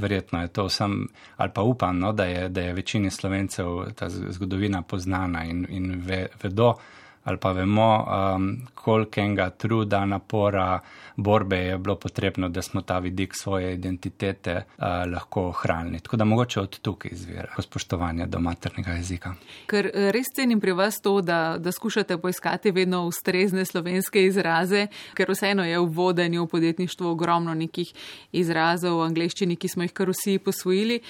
verjetno 0.00 0.42
je 0.42 0.48
to 0.48 0.64
vsem, 0.66 1.08
ali 1.36 1.50
pa 1.54 1.62
upam, 1.62 1.98
no, 1.98 2.12
da, 2.12 2.24
je, 2.24 2.48
da 2.48 2.60
je 2.60 2.72
večini 2.72 3.10
slovencev 3.10 3.92
ta 3.94 4.08
zgodovina 4.08 4.82
poznana 4.82 5.44
in, 5.44 5.66
in 5.68 6.02
ve, 6.06 6.26
vedo, 6.42 6.74
ali 7.24 7.36
pa 7.36 7.52
vemo, 7.52 8.06
um, 8.06 8.50
kolikega 8.74 9.50
truda, 9.50 10.04
napora, 10.04 10.80
borbe 11.22 11.56
je 11.56 11.78
bilo 11.78 11.96
potrebno, 11.96 12.48
da 12.48 12.62
smo 12.62 12.82
ta 12.82 12.98
vidik 12.98 13.34
svoje 13.34 13.74
identitete 13.74 14.54
uh, 14.56 14.84
lahko 15.12 15.48
ohranili. 15.48 16.00
Tako 16.00 16.16
da 16.16 16.24
mogoče 16.24 16.60
od 16.60 16.78
tukaj 16.78 17.10
izvira 17.12 17.54
spoštovanje 17.58 18.26
do 18.26 18.40
maternega 18.40 18.92
jezika. 18.92 19.34
Ker 19.66 19.86
eh, 19.86 20.10
res 20.12 20.32
cenim 20.36 20.60
pri 20.60 20.72
vas 20.72 21.00
to, 21.02 21.20
da, 21.20 21.56
da 21.58 21.72
skušate 21.72 22.18
poiskati 22.18 22.70
vedno 22.70 23.04
ustrezne 23.06 23.64
slovenske 23.64 24.24
izraze, 24.24 24.86
ker 25.14 25.30
vseeno 25.30 25.64
je 25.64 25.78
v 25.78 25.86
vodenju, 25.86 26.44
v 26.44 26.48
podjetništvu 26.54 27.08
ogromno 27.08 27.54
nekih 27.54 27.92
izrazov 28.32 28.98
v 29.00 29.06
angleščini, 29.10 29.56
ki 29.56 29.68
smo 29.68 29.86
jih 29.86 29.92
kar 29.92 30.10
vsi 30.10 30.38
posvojili. 30.38 31.00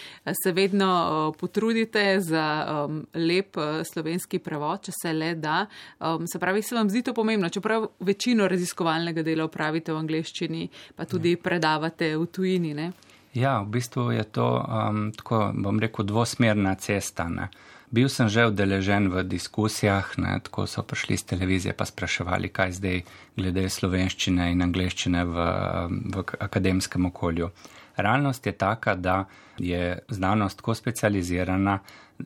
Se 0.43 0.52
vedno 0.52 1.35
potrudite 1.38 2.21
za 2.21 2.45
um, 2.67 3.02
lep 3.14 3.57
slovenski 3.93 4.38
prevod, 4.38 4.85
če 4.88 4.97
se 5.02 5.12
le 5.12 5.35
da. 5.35 5.64
Um, 5.99 6.26
se 6.26 6.38
pravi, 6.38 6.62
se 6.62 6.75
vam 6.75 6.90
zdi 6.90 7.02
to 7.02 7.14
pomembno, 7.14 7.49
čeprav 7.49 7.87
večino 8.00 8.49
raziskovalnega 8.49 9.23
dela 9.23 9.45
upravite 9.45 9.93
v 9.93 10.00
angleščini, 10.00 10.69
pa 10.97 11.07
tudi 11.09 11.37
ja. 11.37 11.42
predavate 11.42 12.14
v 12.16 12.26
tujini. 12.26 12.75
Ne? 12.75 12.92
Ja, 13.37 13.61
v 13.62 13.76
bistvu 13.78 14.11
je 14.16 14.25
to, 14.26 14.49
um, 14.59 15.11
tako 15.14 15.50
bom 15.54 15.78
rekel, 15.78 16.09
dvosmerna 16.09 16.75
cesta. 16.83 17.28
Ne? 17.30 17.50
Bil 17.90 18.07
sem 18.07 18.30
že 18.30 18.47
udeležen 18.47 19.11
v 19.11 19.26
diskusijah, 19.26 20.14
ne? 20.19 20.38
tako 20.42 20.66
so 20.66 20.83
prišli 20.83 21.19
z 21.19 21.35
televizije 21.35 21.73
pa 21.75 21.87
spraševali, 21.87 22.50
kaj 22.54 22.78
zdaj 22.78 23.02
glede 23.35 23.66
slovenščine 23.66 24.50
in 24.54 24.62
angleščine 24.62 25.25
v, 25.26 25.47
v 26.14 26.25
akademskem 26.38 27.07
okolju. 27.11 27.50
Realnost 27.99 28.47
je 28.47 28.52
taka, 28.54 28.95
da 28.95 29.25
je 29.59 29.99
znanost 30.09 30.62
tako 30.62 30.75
specializirana, 30.75 31.80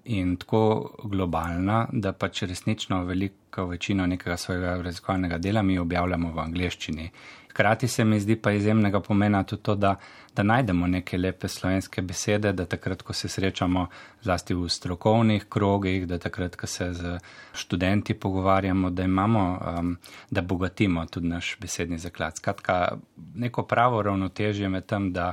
in 0.04 0.36
tako 0.36 0.90
globalna, 1.04 1.86
da 1.92 2.12
pač 2.12 2.42
resnično 2.42 3.04
veliko 3.04 3.66
večino 3.66 4.06
nekega 4.06 4.36
svojega 4.36 4.76
raziskovalnega 4.82 5.38
dela 5.38 5.62
mi 5.62 5.78
objavljamo 5.78 6.32
v 6.32 6.38
angleščini. 6.38 7.10
Hkrati 7.54 7.88
se 7.88 8.04
mi 8.04 8.20
zdi 8.20 8.36
pa 8.36 8.50
izjemnega 8.52 9.00
pomena 9.00 9.44
tudi 9.44 9.62
to, 9.62 9.74
da, 9.74 9.94
da 10.36 10.42
najdemo 10.42 10.86
neke 10.86 11.18
lepe 11.18 11.48
slovenske 11.48 12.02
besede, 12.02 12.52
da 12.52 12.66
takrat, 12.66 13.02
ko 13.02 13.12
se 13.12 13.28
srečamo 13.28 13.86
zlasti 14.22 14.54
v 14.54 14.68
strokovnih 14.68 15.44
krogih, 15.48 16.06
da 16.10 16.18
takrat, 16.18 16.56
ko 16.56 16.66
se 16.66 16.92
z 16.92 17.18
študenti 17.54 18.14
pogovarjamo, 18.14 18.90
da 18.90 19.06
imamo, 19.06 19.44
um, 19.78 19.96
da 20.30 20.42
bogatimo 20.42 21.06
tudi 21.06 21.28
naš 21.28 21.56
besedni 21.60 21.98
zaklad. 21.98 22.36
Skratka, 22.36 22.98
neko 23.34 23.62
pravo 23.62 24.02
ravnotežje 24.02 24.68
med 24.68 24.86
tem, 24.86 25.12
da, 25.12 25.32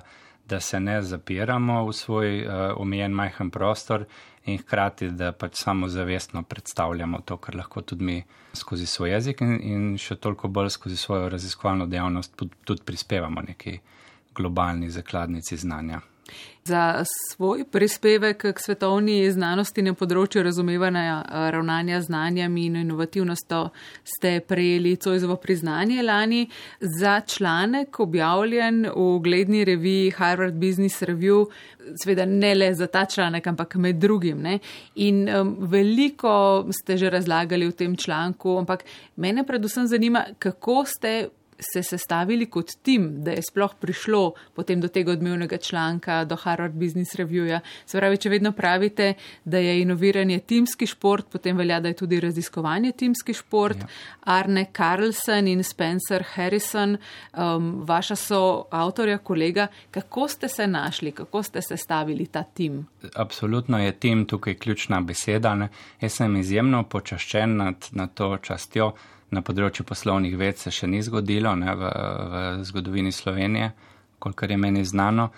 da 0.49 0.59
se 0.59 0.79
ne 0.79 1.01
zapiramo 1.01 1.85
v 1.87 1.93
svoj 1.93 2.45
uh, 2.45 2.53
omejen 2.77 3.11
majhen 3.11 3.49
prostor 3.51 4.05
in 4.45 4.57
hkrati, 4.57 5.09
da 5.09 5.31
pač 5.31 5.55
samo 5.55 5.87
zavestno 5.87 6.43
predstavljamo 6.43 7.21
to, 7.25 7.37
kar 7.37 7.55
lahko 7.55 7.81
tudi 7.81 8.03
mi 8.03 8.23
skozi 8.53 8.85
svoj 8.85 9.11
jezik 9.11 9.41
in, 9.41 9.57
in 9.61 9.97
še 9.97 10.15
toliko 10.15 10.47
bolj 10.47 10.69
skozi 10.69 10.97
svojo 10.97 11.29
raziskovalno 11.29 11.85
dejavnost 11.87 12.41
tudi 12.65 12.81
prispevamo 12.85 13.41
neki 13.47 13.79
globalni 14.35 14.89
zakladnici 14.89 15.57
znanja. 15.57 16.01
Za 16.63 17.03
svoj 17.29 17.63
prispevek 17.65 18.43
k 18.53 18.59
svetovni 18.61 19.31
znanosti 19.33 19.81
na 19.81 19.95
področju 19.97 20.43
razumevanja 20.45 21.15
eh, 21.17 21.47
ravnanja 21.55 22.03
znanjem 22.05 22.57
in 22.61 22.75
inovativnostjo 22.83 23.63
ste 24.05 24.35
prejeli 24.45 24.93
Cojzovo 25.01 25.39
priznanje 25.41 26.05
lani. 26.05 26.43
Za 26.79 27.15
članek 27.25 27.99
objavljen 27.99 28.85
v 28.93 29.07
gledni 29.25 29.65
reviji 29.65 30.13
Harvard 30.19 30.61
Business 30.61 31.01
Review, 31.01 31.47
sveda 32.03 32.29
ne 32.29 32.53
le 32.55 32.69
za 32.77 32.87
ta 32.87 33.07
članek, 33.09 33.47
ampak 33.47 33.75
med 33.75 33.97
drugim. 33.97 34.41
Ne? 34.41 34.59
In 34.95 35.25
um, 35.29 35.55
veliko 35.59 36.67
ste 36.69 36.97
že 36.97 37.09
razlagali 37.09 37.73
v 37.73 37.77
tem 37.77 37.97
članku, 37.97 38.59
ampak 38.61 38.85
mene 39.15 39.47
predvsem 39.47 39.89
zanima, 39.89 40.27
kako 40.39 40.85
ste 40.85 41.29
se 41.61 41.83
sestavili 41.83 42.45
kot 42.45 42.71
tim, 42.81 43.23
da 43.23 43.31
je 43.31 43.41
sploh 43.41 43.73
prišlo 43.79 44.33
potem 44.55 44.81
do 44.81 44.87
tega 44.87 45.11
odmevnega 45.11 45.57
članka, 45.57 46.25
do 46.25 46.35
Harvard 46.35 46.73
Business 46.73 47.15
Reviewja. 47.15 47.59
Se 47.85 47.97
pravi, 47.97 48.17
če 48.17 48.29
vedno 48.29 48.51
pravite, 48.51 49.13
da 49.45 49.57
je 49.57 49.81
inoviranje 49.81 50.39
timski 50.39 50.87
šport, 50.87 51.29
potem 51.31 51.57
velja, 51.57 51.79
da 51.79 51.91
je 51.91 51.99
tudi 52.01 52.19
raziskovanje 52.19 52.91
timski 52.91 53.33
šport. 53.33 53.77
Ja. 53.77 53.87
Arne 54.21 54.65
Carlsen 54.77 55.47
in 55.47 55.63
Spencer 55.63 56.23
Harrison, 56.33 56.97
um, 57.33 57.71
vaša 57.85 58.15
so 58.15 58.41
avtorja, 58.71 59.17
kolega, 59.17 59.67
kako 59.91 60.27
ste 60.27 60.47
se 60.47 60.67
našli, 60.67 61.11
kako 61.11 61.43
ste 61.43 61.61
sestavili 61.61 62.25
ta 62.25 62.43
tim? 62.43 62.85
Absolutno 63.15 63.79
je 63.79 63.91
tim 63.91 64.25
tukaj 64.25 64.55
ključna 64.55 65.01
beseda. 65.01 65.55
Ne? 65.55 65.69
Jaz 66.01 66.13
sem 66.13 66.35
izjemno 66.35 66.83
počaščen 66.83 67.57
nad, 67.57 67.87
nad 67.91 68.13
to 68.13 68.37
častjo 68.37 68.93
na 69.31 69.41
področju 69.41 69.85
poslovnih 69.87 70.37
ved 70.37 70.59
se 70.59 70.71
še 70.71 70.87
ni 70.87 71.01
zgodilo 71.03 71.55
ne, 71.55 71.75
v, 71.75 71.91
v 72.31 72.41
zgodovini 72.67 73.11
Slovenije, 73.11 73.71
kolikor 74.19 74.51
je 74.51 74.57
meni 74.57 74.85
znano. 74.85 75.29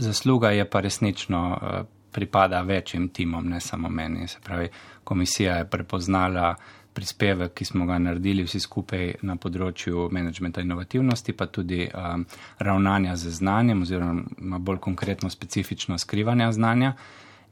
Zasluga 0.00 0.52
je 0.54 0.64
pa 0.64 0.80
resnično 0.80 1.40
eh, 1.54 1.80
pripada 2.10 2.62
večjim 2.62 3.08
timom, 3.08 3.48
ne 3.50 3.60
samo 3.60 3.88
meni. 3.88 4.28
Se 4.28 4.38
pravi, 4.44 4.68
komisija 5.04 5.56
je 5.56 5.70
prepoznala 5.70 6.54
prispevek, 6.92 7.54
ki 7.54 7.64
smo 7.64 7.86
ga 7.86 7.98
naredili 7.98 8.44
vsi 8.44 8.60
skupaj 8.60 9.12
na 9.22 9.36
področju 9.38 10.08
menedžmenta 10.12 10.62
inovativnosti, 10.64 11.32
pa 11.38 11.46
tudi 11.46 11.84
um, 11.86 12.24
ravnanja 12.58 13.14
z 13.16 13.34
znanjem 13.38 13.82
oziroma 13.86 14.58
bolj 14.58 14.80
konkretno 14.88 15.30
specifično 15.30 15.98
skrivanja 15.98 16.50
znanja. 16.52 16.94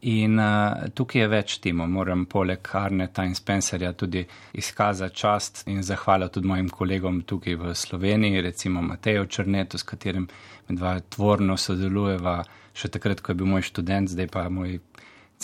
In 0.00 0.38
uh, 0.38 0.86
tukaj 0.94 1.20
je 1.20 1.28
več 1.28 1.56
timov, 1.58 1.88
moram 1.90 2.22
poleg 2.30 2.68
Arneta 2.78 3.24
in 3.26 3.34
Spencerja 3.34 3.90
tudi 3.98 4.22
izkazati 4.54 5.16
čast 5.16 5.64
in 5.66 5.82
zahvala 5.82 6.28
tudi 6.28 6.46
mojim 6.46 6.68
kolegom 6.70 7.22
tukaj 7.26 7.56
v 7.58 7.74
Sloveniji, 7.74 8.44
recimo 8.46 8.82
Matejo 8.82 9.26
Črnetu, 9.26 9.78
s 9.78 9.82
katerim 9.82 10.28
med 10.68 10.78
dva 10.78 11.00
tvorno 11.00 11.56
sodelujeva 11.58 12.44
še 12.78 12.92
takrat, 12.94 13.20
ko 13.20 13.32
je 13.32 13.40
bil 13.40 13.50
moj 13.50 13.66
študent, 13.66 14.14
zdaj 14.14 14.30
pa 14.30 14.46
moj 14.48 14.78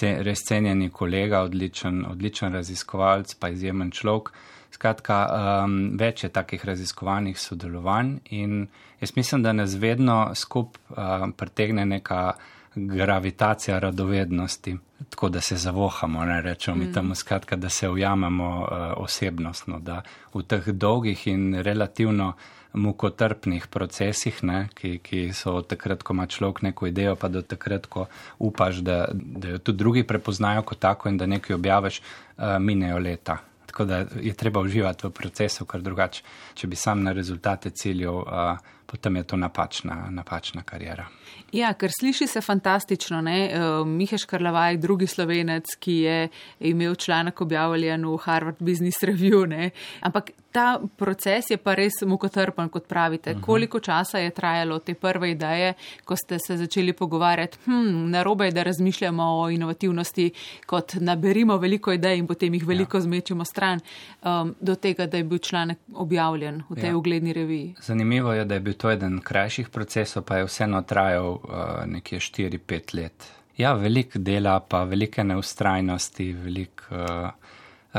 res 0.00 0.42
cenjeni 0.46 0.90
kolega, 0.90 1.42
odličen, 1.46 2.04
odličen 2.06 2.54
raziskovalc, 2.54 3.34
pa 3.38 3.50
izjemen 3.50 3.90
človek. 3.94 4.32
Skratka, 4.74 5.18
um, 5.64 5.76
več 5.98 6.24
je 6.24 6.32
takih 6.34 6.62
raziskovanih 6.66 7.38
sodelovanj 7.38 8.16
in 8.34 8.64
jaz 9.00 9.12
mislim, 9.14 9.42
da 9.42 9.52
nas 9.54 9.76
vedno 9.78 10.32
skup 10.34 10.78
uh, 10.90 11.28
pretegne 11.38 11.86
neka 11.86 12.34
gravitacija 12.76 13.78
radovednosti, 13.78 14.76
tako 15.10 15.28
da 15.28 15.40
se 15.40 15.56
zavohamo, 15.56 16.24
ne 16.24 16.40
rečemo 16.42 16.76
mi 16.76 16.84
mm. 16.84 16.92
temu 16.92 17.14
skratka, 17.14 17.56
da 17.56 17.68
se 17.68 17.88
ujamemo 17.88 18.60
uh, 18.60 18.68
osebnostno, 18.96 19.78
da 19.78 20.02
v 20.34 20.42
teh 20.42 20.68
dolgih 20.68 21.26
in 21.26 21.54
relativno 21.54 22.32
mukotrpnih 22.72 23.66
procesih, 23.66 24.44
ne, 24.44 24.68
ki, 24.74 24.98
ki 24.98 25.32
so 25.32 25.54
od 25.60 25.68
takrat, 25.70 26.02
ko 26.02 26.12
ima 26.12 26.26
človek 26.26 26.62
neko 26.62 26.86
idejo, 26.86 27.16
pa 27.16 27.28
do 27.28 27.42
takrat, 27.42 27.86
ko 27.86 28.06
upaš, 28.38 28.82
da, 28.82 29.06
da 29.12 29.48
jo 29.48 29.58
tudi 29.58 29.78
drugi 29.78 30.02
prepoznajo 30.02 30.62
kot 30.62 30.78
tako 30.78 31.08
in 31.08 31.18
da 31.18 31.26
nekaj 31.26 31.54
objaviš, 31.54 32.00
uh, 32.00 32.58
minejo 32.60 32.98
leta. 32.98 33.38
Tako 33.66 33.84
da 33.84 34.04
je 34.20 34.34
treba 34.34 34.60
uživati 34.60 35.06
v 35.06 35.10
procesu, 35.10 35.64
ker 35.66 35.82
drugače, 35.82 36.22
če 36.54 36.66
bi 36.66 36.76
sam 36.76 37.02
na 37.02 37.12
rezultate 37.12 37.70
ciljev, 37.70 38.14
uh, 38.14 38.73
potem 38.86 39.16
je 39.16 39.22
to 39.22 39.36
napačna, 39.36 40.06
napačna 40.10 40.62
karijera. 40.62 41.06
Ja, 41.52 41.72
ker 41.74 41.90
sliši 42.00 42.26
se 42.26 42.40
fantastično. 42.40 43.18
Uh, 43.18 43.86
Mihaš 43.88 44.24
Karlavaj, 44.24 44.76
drugi 44.76 45.06
slovenec, 45.06 45.76
ki 45.80 45.92
je 45.92 46.28
imel 46.60 46.94
članek 46.94 47.40
objavljen 47.40 48.06
v 48.06 48.16
Harvard 48.24 48.56
Business 48.58 49.02
Review. 49.02 49.46
Ne? 49.48 49.70
Ampak 50.00 50.30
ta 50.54 50.80
proces 50.96 51.50
je 51.50 51.56
pa 51.58 51.74
res 51.74 51.96
mukotrpen, 52.06 52.68
kot 52.70 52.86
pravite. 52.88 53.30
Uh 53.30 53.36
mhm. 53.36 53.42
-huh. 53.42 53.46
Koliko 53.46 53.80
časa 53.80 54.18
je 54.18 54.30
trajalo 54.30 54.78
te 54.78 54.94
prve 54.94 55.30
ideje, 55.30 55.74
ko 56.04 56.16
ste 56.16 56.38
se 56.38 56.56
začeli 56.56 56.92
pogovarjati, 56.92 57.58
hm, 57.64 58.10
narobe 58.10 58.44
je, 58.44 58.50
da 58.50 58.62
razmišljamo 58.62 59.22
o 59.22 59.50
inovativnosti, 59.50 60.30
kot 60.66 60.94
naberimo 60.94 61.56
veliko 61.56 61.92
idej 61.92 62.18
in 62.18 62.26
potem 62.26 62.54
jih 62.54 62.66
veliko 62.66 62.96
ja. 62.96 63.00
zmečemo 63.00 63.44
stran, 63.44 63.80
um, 64.22 64.54
do 64.60 64.74
tega, 64.74 65.06
da 65.06 65.16
je 65.16 65.24
bil 65.24 65.38
članek 65.38 65.78
objavljen 65.94 66.62
v 66.68 66.74
tej 66.74 66.90
ja. 66.90 66.96
ugledni 66.96 67.32
reviji. 67.32 67.74
Zanimivo 67.80 68.32
je, 68.32 68.44
da 68.44 68.54
je 68.54 68.60
bil 68.60 68.74
to 68.74 68.90
eden 68.90 69.20
krajših 69.20 69.68
procesov, 69.68 70.22
pa 70.22 70.36
je 70.36 70.44
vseeno 70.44 70.82
trajal 70.82 71.30
uh, 71.30 71.40
nekje 71.86 72.18
4-5 72.18 72.94
let. 72.94 73.32
Ja, 73.56 73.72
veliko 73.72 74.18
dela, 74.18 74.60
pa 74.60 74.84
velike 74.84 75.24
neustrajnosti, 75.24 76.32
veliko. 76.32 76.84
Uh, 76.90 77.43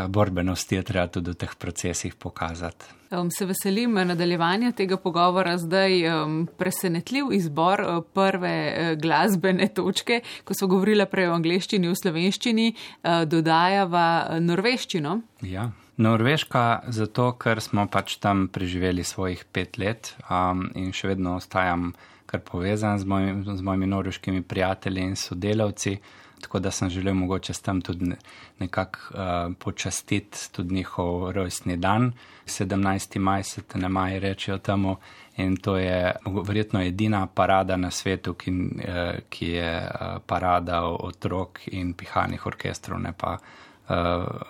borbenosti 0.08 0.75
je 0.75 0.84
treba 0.84 1.08
tudi 1.08 1.32
v 1.32 1.40
teh 1.40 1.56
procesih 1.60 2.16
pokazati. 2.16 2.86
Um, 3.12 3.30
se 3.32 3.46
veselim 3.46 3.94
nadaljevanja 3.94 4.72
tega 4.72 4.98
pogovora. 4.98 5.58
Zdaj 5.58 6.08
um, 6.10 6.48
presenetljiv 6.58 7.32
izbor 7.32 7.82
uh, 7.82 8.04
prve 8.14 8.56
uh, 8.68 9.02
glasbene 9.02 9.68
točke, 9.68 10.20
ko 10.44 10.54
so 10.58 10.68
govorila 10.68 11.06
prej 11.06 11.30
o 11.30 11.36
angleščini, 11.38 11.88
v 11.88 11.96
slovenščini, 12.02 12.68
uh, 12.74 13.24
dodajava 13.30 14.40
norveščino. 14.42 15.20
Ja. 15.48 15.70
Norveška 15.96 16.92
zato, 16.92 17.30
ker 17.40 17.62
smo 17.64 17.86
pač 17.88 18.18
tam 18.20 18.50
preživeli 18.52 19.04
svojih 19.08 19.46
pet 19.48 19.78
let 19.80 20.12
um, 20.28 20.66
in 20.75 20.92
še 20.92 21.14
vedno 21.14 21.38
ostajam 21.40 21.94
kar 22.25 22.42
povezan 22.44 23.00
z, 23.00 23.08
moj, 23.08 23.32
z 23.56 23.62
mojimi 23.62 23.88
norveškimi 23.88 24.42
prijatelji 24.44 25.02
in 25.02 25.16
sodelavci 25.16 25.98
tako 26.42 26.60
da 26.60 26.72
sem 26.72 26.89
želel 26.89 27.13
mogoče 27.13 27.54
s 27.54 27.62
tem 27.62 27.82
tudi 27.82 28.12
nekako 28.60 29.00
uh, 29.10 29.54
počastiti 29.60 30.38
tudi 30.51 30.74
njihov 30.74 31.32
rojstni 31.32 31.77
dan. 31.77 32.12
17. 32.46 33.20
maj 33.20 33.44
se 33.44 33.62
te 33.62 33.77
ne 33.77 33.89
maj 33.89 34.20
rečejo 34.20 34.58
temu 34.58 34.96
in 35.38 35.58
to 35.58 35.77
je 35.77 36.15
verjetno 36.48 36.82
edina 36.82 37.27
parada 37.27 37.77
na 37.77 37.92
svetu, 37.92 38.34
ki, 38.34 38.51
uh, 38.51 39.20
ki 39.30 39.48
je 39.48 39.77
uh, 39.77 40.18
parada 40.25 40.84
otrok 40.84 41.60
in 41.68 41.94
pihalnih 41.94 42.46
orkestrov, 42.46 43.00
ne 43.00 43.13
pa 43.18 43.38
uh, 43.38 43.96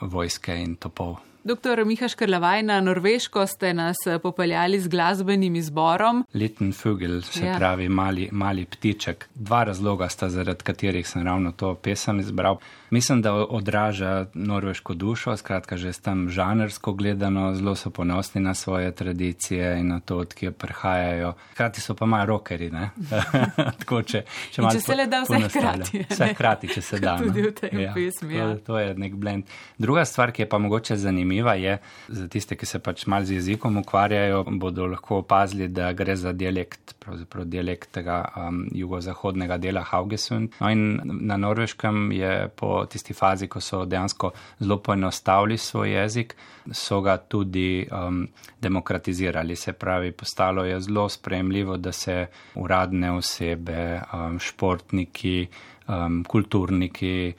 vojske 0.01 0.55
in 0.55 0.75
topov. 0.75 1.34
Doktor 1.45 1.85
Mihaš 1.85 2.15
Krlavaj, 2.15 2.63
na 2.63 2.81
Norveško 2.81 3.47
ste 3.47 3.73
nas 3.73 3.95
eh, 4.07 4.19
popeljali 4.19 4.79
z 4.79 4.87
glasbenim 4.87 5.55
izborom. 5.55 6.25
Liten 6.33 6.73
Fugel, 6.73 7.21
se 7.21 7.45
ja. 7.45 7.57
pravi 7.57 7.89
mali, 7.89 8.29
mali 8.31 8.65
ptiček. 8.65 9.27
Dva 9.35 9.63
razloga 9.63 10.09
sta, 10.09 10.29
zaradi 10.29 10.63
katerih 10.63 11.07
sem 11.07 11.23
ravno 11.23 11.51
to 11.51 11.75
pesem 11.75 12.19
izbral. 12.19 12.57
Mislim, 12.89 13.21
da 13.21 13.33
odraža 13.33 14.25
norveško 14.33 14.93
dušo, 14.93 15.37
skratka, 15.37 15.77
že 15.77 15.93
s 15.93 15.99
tem 15.99 16.29
žanrsko 16.29 16.93
gledano, 16.93 17.55
zelo 17.55 17.75
so 17.75 17.89
ponosni 17.89 18.41
na 18.41 18.53
svoje 18.53 18.91
tradicije 18.91 19.79
in 19.79 19.87
na 19.87 19.99
to, 19.99 20.17
odkje 20.17 20.51
prihajajo. 20.51 21.33
Hkrati 21.51 21.81
so 21.81 21.95
pa 21.95 22.05
malo 22.05 22.25
rokeri, 22.25 22.71
ne? 22.71 22.89
Tako, 23.79 24.01
če, 24.01 24.23
če, 24.51 24.63
če 24.71 24.79
se 24.79 24.95
le 24.95 25.07
da 25.07 25.21
vse 25.21 25.39
hkrati. 25.49 26.05
Vse 26.09 26.31
hkrati, 26.33 26.67
če 26.73 26.81
se 26.81 26.99
da. 26.99 27.17
Tudi 27.21 27.41
v 27.41 27.53
tej 27.53 27.81
ja, 27.83 27.93
pesmi. 27.93 28.35
Ja. 28.35 28.49
To, 28.53 28.73
to 28.73 28.79
je 28.79 28.93
nek 28.97 29.13
blend. 29.13 29.45
Druga 29.77 30.05
stvar, 30.05 30.31
ki 30.31 30.45
je 30.45 30.49
pa 30.49 30.57
mogoče 30.57 30.97
zanimiva, 30.97 31.34
zanimiva, 31.35 31.53
je 31.53 31.77
za 32.07 32.27
tiste, 32.27 32.55
ki 32.55 32.65
se 32.65 32.79
pač 32.79 33.05
mal 33.07 33.25
z 33.25 33.35
jezikom 33.35 33.77
ukvarjajo, 33.77 34.43
bodo 34.59 34.87
lahko 34.87 35.19
opazili, 35.23 35.67
da 35.67 35.93
gre 35.93 36.15
za 36.15 36.33
dialekt, 36.33 36.95
pravzaprav 36.99 37.45
dialekt 37.45 37.91
tega 37.91 38.23
um, 38.35 38.67
jugozahodnega 38.71 39.57
dela 39.57 39.83
Haugesund. 39.83 40.55
No 40.59 40.69
in 40.69 41.01
na 41.03 41.37
norveškem 41.37 42.11
je 42.11 42.49
po 42.55 42.85
tisti 42.85 43.13
fazi, 43.13 43.47
ko 43.47 43.61
so 43.61 43.85
dejansko 43.85 44.31
zelo 44.59 44.77
poenostavili 44.77 45.57
svoj 45.57 45.91
jezik, 45.91 46.35
so 46.71 47.01
ga 47.01 47.17
tudi 47.17 47.85
um, 47.91 48.27
demokratizirali. 48.61 49.55
Se 49.55 49.73
pravi, 49.73 50.11
postalo 50.11 50.65
je 50.65 50.79
zelo 50.81 51.09
sprejemljivo, 51.09 51.77
da 51.77 51.91
se 51.91 52.27
uradne 52.55 53.11
osebe, 53.11 54.01
um, 54.13 54.39
športniki, 54.39 55.47
um, 55.87 56.23
kulturniki, 56.23 57.33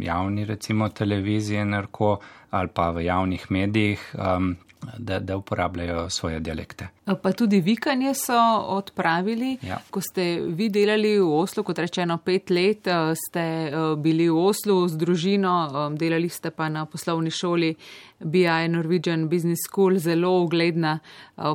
javni 0.00 0.44
recimo 0.44 0.88
televizije, 0.88 1.64
narko 1.64 2.18
ali 2.50 2.68
pa 2.68 2.90
v 2.90 3.04
javnih 3.04 3.46
medijih, 3.50 4.14
um, 4.14 4.56
da, 4.98 5.18
da 5.18 5.36
uporabljajo 5.36 6.10
svoje 6.10 6.40
dialekte. 6.40 6.88
Pa 7.22 7.32
tudi 7.32 7.60
vikanje 7.60 8.14
so 8.14 8.38
odpravili. 8.66 9.58
Ja. 9.62 9.78
Ko 9.90 10.00
ste 10.00 10.40
vi 10.40 10.68
delali 10.68 11.18
v 11.18 11.32
Oslu, 11.38 11.62
kot 11.62 11.78
rečeno, 11.78 12.18
pet 12.18 12.50
let 12.50 12.86
eh, 12.86 13.14
ste 13.14 13.40
eh, 13.40 13.72
bili 13.96 14.28
v 14.28 14.38
Oslu 14.38 14.88
z 14.88 14.96
družino, 14.96 15.54
eh, 15.66 15.96
delali 15.98 16.28
ste 16.28 16.50
pa 16.50 16.68
na 16.68 16.86
poslovni 16.86 17.30
šoli 17.30 17.74
BI 18.20 18.68
Norwegian 18.68 19.28
Business 19.28 19.66
School, 19.68 19.98
zelo 19.98 20.40
ugledna 20.42 20.98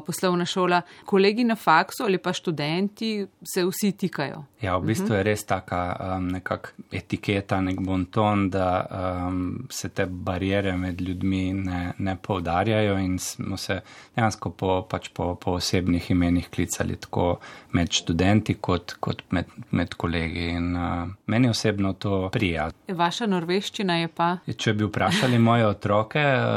poslovna 0.06 0.46
šola. 0.46 0.82
Kolegi 1.06 1.44
na 1.44 1.56
faksu 1.56 2.04
ali 2.04 2.18
pa 2.18 2.34
študenti 2.34 3.28
se 3.54 3.66
vsi 3.66 3.92
tikajo. 3.92 4.44
Ja, 4.62 4.78
v 4.78 4.92
bistvu 4.92 5.16
je 5.16 5.24
res 5.26 5.44
taka 5.50 5.82
um, 6.00 6.28
nekak 6.36 6.74
etiketa, 6.94 7.58
nek 7.66 7.80
bonton, 7.82 8.50
da 8.54 8.68
um, 8.86 9.68
se 9.74 9.90
te 9.90 10.06
barijere 10.06 10.76
med 10.78 11.02
ljudmi 11.02 11.54
ne, 11.54 11.82
ne 11.98 12.16
poudarjajo 12.22 12.98
in 13.02 13.18
smo 13.20 13.58
se 13.58 13.80
dejansko 14.16 14.52
po, 14.54 14.76
pač 14.90 15.10
po 15.14 15.32
po 15.36 15.56
osebnih 15.58 16.12
imenih 16.12 16.50
klicali, 16.50 16.96
tako 16.96 17.40
med 17.72 17.90
študenti 17.92 18.54
kot, 18.54 18.96
kot 19.00 19.24
med, 19.32 19.50
med 19.72 19.96
kolegi. 19.98 20.50
In, 20.54 20.76
uh, 20.76 21.10
meni 21.26 21.50
osebno 21.50 21.94
to 21.94 22.30
prija. 22.34 22.70
Vaša 22.88 23.26
norveščina 23.32 23.98
je 24.04 24.12
pa? 24.14 24.30
Če 24.58 24.74
bi 24.78 24.86
vprašali 24.86 25.40
moje 25.40 25.66
otroke, 25.68 26.22
uh, 26.22 26.51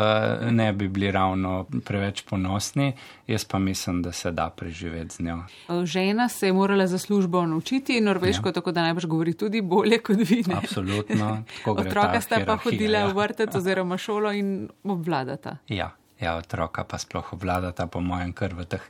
ne 0.50 0.72
bi 0.72 0.88
bili 0.88 1.10
ravno 1.10 1.66
preveč 1.84 2.22
ponosni, 2.22 2.92
jaz 3.26 3.44
pa 3.44 3.58
mislim, 3.58 4.02
da 4.02 4.12
se 4.12 4.30
da 4.30 4.50
preživeti 4.50 5.14
z 5.14 5.20
njo. 5.22 5.38
Žena 5.84 6.28
se 6.28 6.46
je 6.46 6.52
morala 6.52 6.86
za 6.86 6.98
službo 6.98 7.46
naučiti 7.46 8.00
norveško, 8.00 8.48
ja. 8.48 8.52
tako 8.52 8.72
da 8.72 8.82
najbrž 8.82 9.06
govori 9.06 9.32
tudi 9.32 9.60
bolje 9.60 9.98
kot 9.98 10.16
vi. 10.16 10.44
Ne? 10.46 10.54
Absolutno. 10.54 11.42
Otroka 11.66 12.20
sta 12.20 12.40
pa 12.46 12.56
hodila 12.56 12.98
ja. 12.98 13.06
v 13.06 13.12
vrtec 13.12 13.54
oziroma 13.60 13.98
šolo 13.98 14.32
in 14.32 14.68
obvladata. 14.84 15.56
Ja 15.68 15.94
ja, 16.20 16.36
otroka 16.36 16.84
pa 16.84 16.98
sploh 16.98 17.32
obvladata, 17.32 17.86
po 17.86 18.00
mojem, 18.00 18.32
kar 18.32 18.54
v 18.54 18.66
teh 18.68 18.82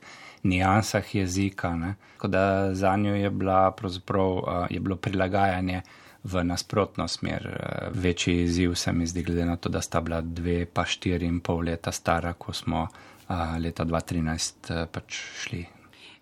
nijansah 0.44 1.14
jezika. 1.14 1.72
Tako 2.16 2.28
da 2.28 2.74
za 2.74 2.96
njo 2.96 3.14
je, 3.14 3.30
bila, 3.30 3.74
je 4.70 4.80
bilo 4.80 4.96
prilagajanje 4.96 5.82
v 6.24 6.44
nasprotno 6.44 7.08
smer. 7.08 7.48
Večji 7.92 8.42
izziv 8.42 8.74
se 8.74 8.92
mi 8.92 9.06
zdi, 9.06 9.22
glede 9.22 9.44
na 9.44 9.56
to, 9.56 9.68
da 9.68 9.80
sta 9.80 10.00
bila 10.00 10.20
dve 10.20 10.64
pa 10.66 10.84
štiri 10.84 11.26
in 11.26 11.40
pol 11.40 11.64
leta 11.68 11.92
stara, 11.92 12.32
ko 12.32 12.52
smo 12.52 12.86
leta 13.60 13.84
2013 13.84 14.86
pač 14.92 15.20
šli. 15.42 15.64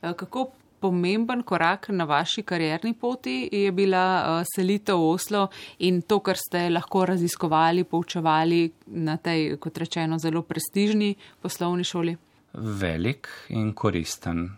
Kako 0.01 0.51
pomemben 0.83 1.43
korak 1.43 1.89
na 1.89 2.05
vaši 2.05 2.43
karjerni 2.43 2.95
poti 2.95 3.49
je 3.53 3.73
bila 3.73 4.43
selitev 4.55 4.99
v 4.99 5.11
Oslo 5.15 5.47
in 5.79 6.03
to, 6.03 6.19
kar 6.19 6.37
ste 6.37 6.67
lahko 6.71 7.05
raziskovali, 7.07 7.85
poučevali 7.85 8.65
na 8.87 9.17
tej, 9.17 9.57
kot 9.63 9.79
rečeno, 9.79 10.19
zelo 10.19 10.43
prestižni 10.43 11.15
poslovni 11.43 11.87
šoli? 11.87 12.17
Velik 12.53 13.29
in 13.49 13.73
koristen. 13.73 14.49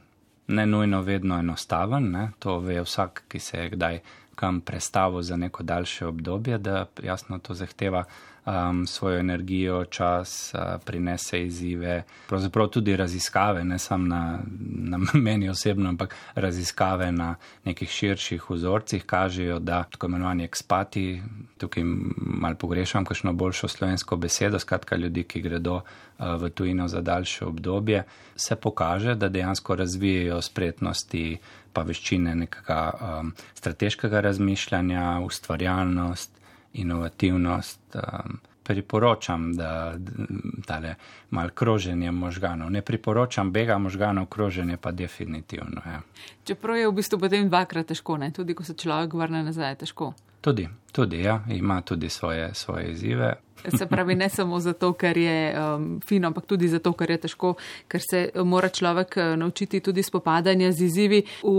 Ne 0.48 0.66
nujno 0.66 1.00
vedno 1.02 1.38
enostaven, 1.40 2.10
ne? 2.12 2.30
to 2.38 2.58
ve 2.60 2.80
vsak, 2.84 3.24
ki 3.28 3.38
se 3.40 3.58
je 3.58 3.68
kdaj 3.76 4.00
kam 4.34 4.60
prestavil 4.60 5.22
za 5.22 5.36
neko 5.36 5.62
daljše 5.62 6.06
obdobje, 6.06 6.58
da 6.58 6.86
jasno 7.02 7.38
to 7.38 7.54
zahteva 7.54 8.04
um, 8.46 8.86
svojo 8.86 9.18
energijo, 9.18 9.84
čas, 9.84 10.54
uh, 10.54 10.60
prinese 10.84 11.42
izzive, 11.42 12.02
pravzaprav 12.28 12.66
tudi 12.68 12.96
raziskave, 12.96 13.64
ne 13.64 13.78
samo 13.78 14.06
na, 14.06 14.38
na 14.60 14.98
meni 15.26 15.48
osebno, 15.48 15.88
ampak 15.88 16.14
raziskave 16.34 17.12
na 17.12 17.34
nekih 17.64 17.90
širših 17.90 18.50
vzorcih 18.50 19.04
kažejo, 19.04 19.58
da 19.58 19.82
tako 19.82 20.06
imenovani 20.06 20.44
ekspati, 20.44 21.22
tukaj 21.58 21.82
mal 22.16 22.54
pogrešam 22.54 23.04
kakšno 23.04 23.32
boljšo 23.32 23.68
slovensko 23.68 24.16
besedo, 24.16 24.58
skratka 24.58 24.96
ljudi, 24.96 25.22
ki 25.22 25.40
gredo 25.40 25.74
uh, 25.74 25.82
v 26.40 26.50
tujino 26.50 26.88
za 26.88 27.00
daljše 27.00 27.44
obdobje, 27.44 28.04
se 28.36 28.56
pokaže, 28.56 29.14
da 29.14 29.28
dejansko 29.28 29.74
razvijajo 29.76 30.42
spretnosti 30.42 31.38
pa 31.74 31.82
veščine 31.82 32.34
nekega 32.44 32.80
um, 32.94 33.34
strateškega 33.58 34.22
razmišljanja, 34.24 35.20
ustvarjalnost, 35.26 36.42
inovativnost. 36.80 37.80
Um, 37.98 38.40
priporočam, 38.64 39.52
da 39.52 39.94
tale 40.66 40.94
mal 41.30 41.50
kroženje 41.50 42.10
možganov. 42.10 42.70
Ne 42.70 42.82
priporočam 42.82 43.52
bega 43.52 43.78
možganov, 43.78 44.26
kroženje 44.26 44.76
pa 44.76 44.92
definitivno. 44.92 45.82
Ja. 45.86 46.00
Čeprav 46.44 46.76
je 46.76 46.88
v 46.88 46.94
bistvu 46.96 47.18
potem 47.20 47.48
dvakrat 47.48 47.92
težko, 47.92 48.16
ne? 48.16 48.32
tudi 48.32 48.54
ko 48.54 48.64
se 48.64 48.74
človek 48.74 49.14
vrne 49.14 49.44
nazaj, 49.44 49.76
težko. 49.84 50.14
Tudi, 50.40 50.68
tudi, 50.94 51.22
ja, 51.26 51.40
ima 51.50 51.80
tudi 51.80 52.08
svoje, 52.08 52.54
svoje 52.54 52.92
izzive. 52.92 53.34
Se 53.78 53.86
pravi, 53.86 54.14
ne 54.14 54.28
samo 54.28 54.60
zato, 54.60 54.92
ker 54.92 55.16
je 55.16 55.54
um, 55.56 56.00
fino, 56.04 56.28
ampak 56.28 56.44
tudi 56.46 56.68
zato, 56.68 56.92
ker 56.92 57.14
je 57.14 57.16
težko, 57.22 57.54
ker 57.88 58.02
se 58.02 58.20
mora 58.44 58.68
človek 58.68 59.16
uh, 59.16 59.30
naučiti 59.40 59.80
tudi 59.80 60.02
spopadanja 60.04 60.72
z 60.72 60.84
izzivi. 60.84 61.22
V 61.42 61.54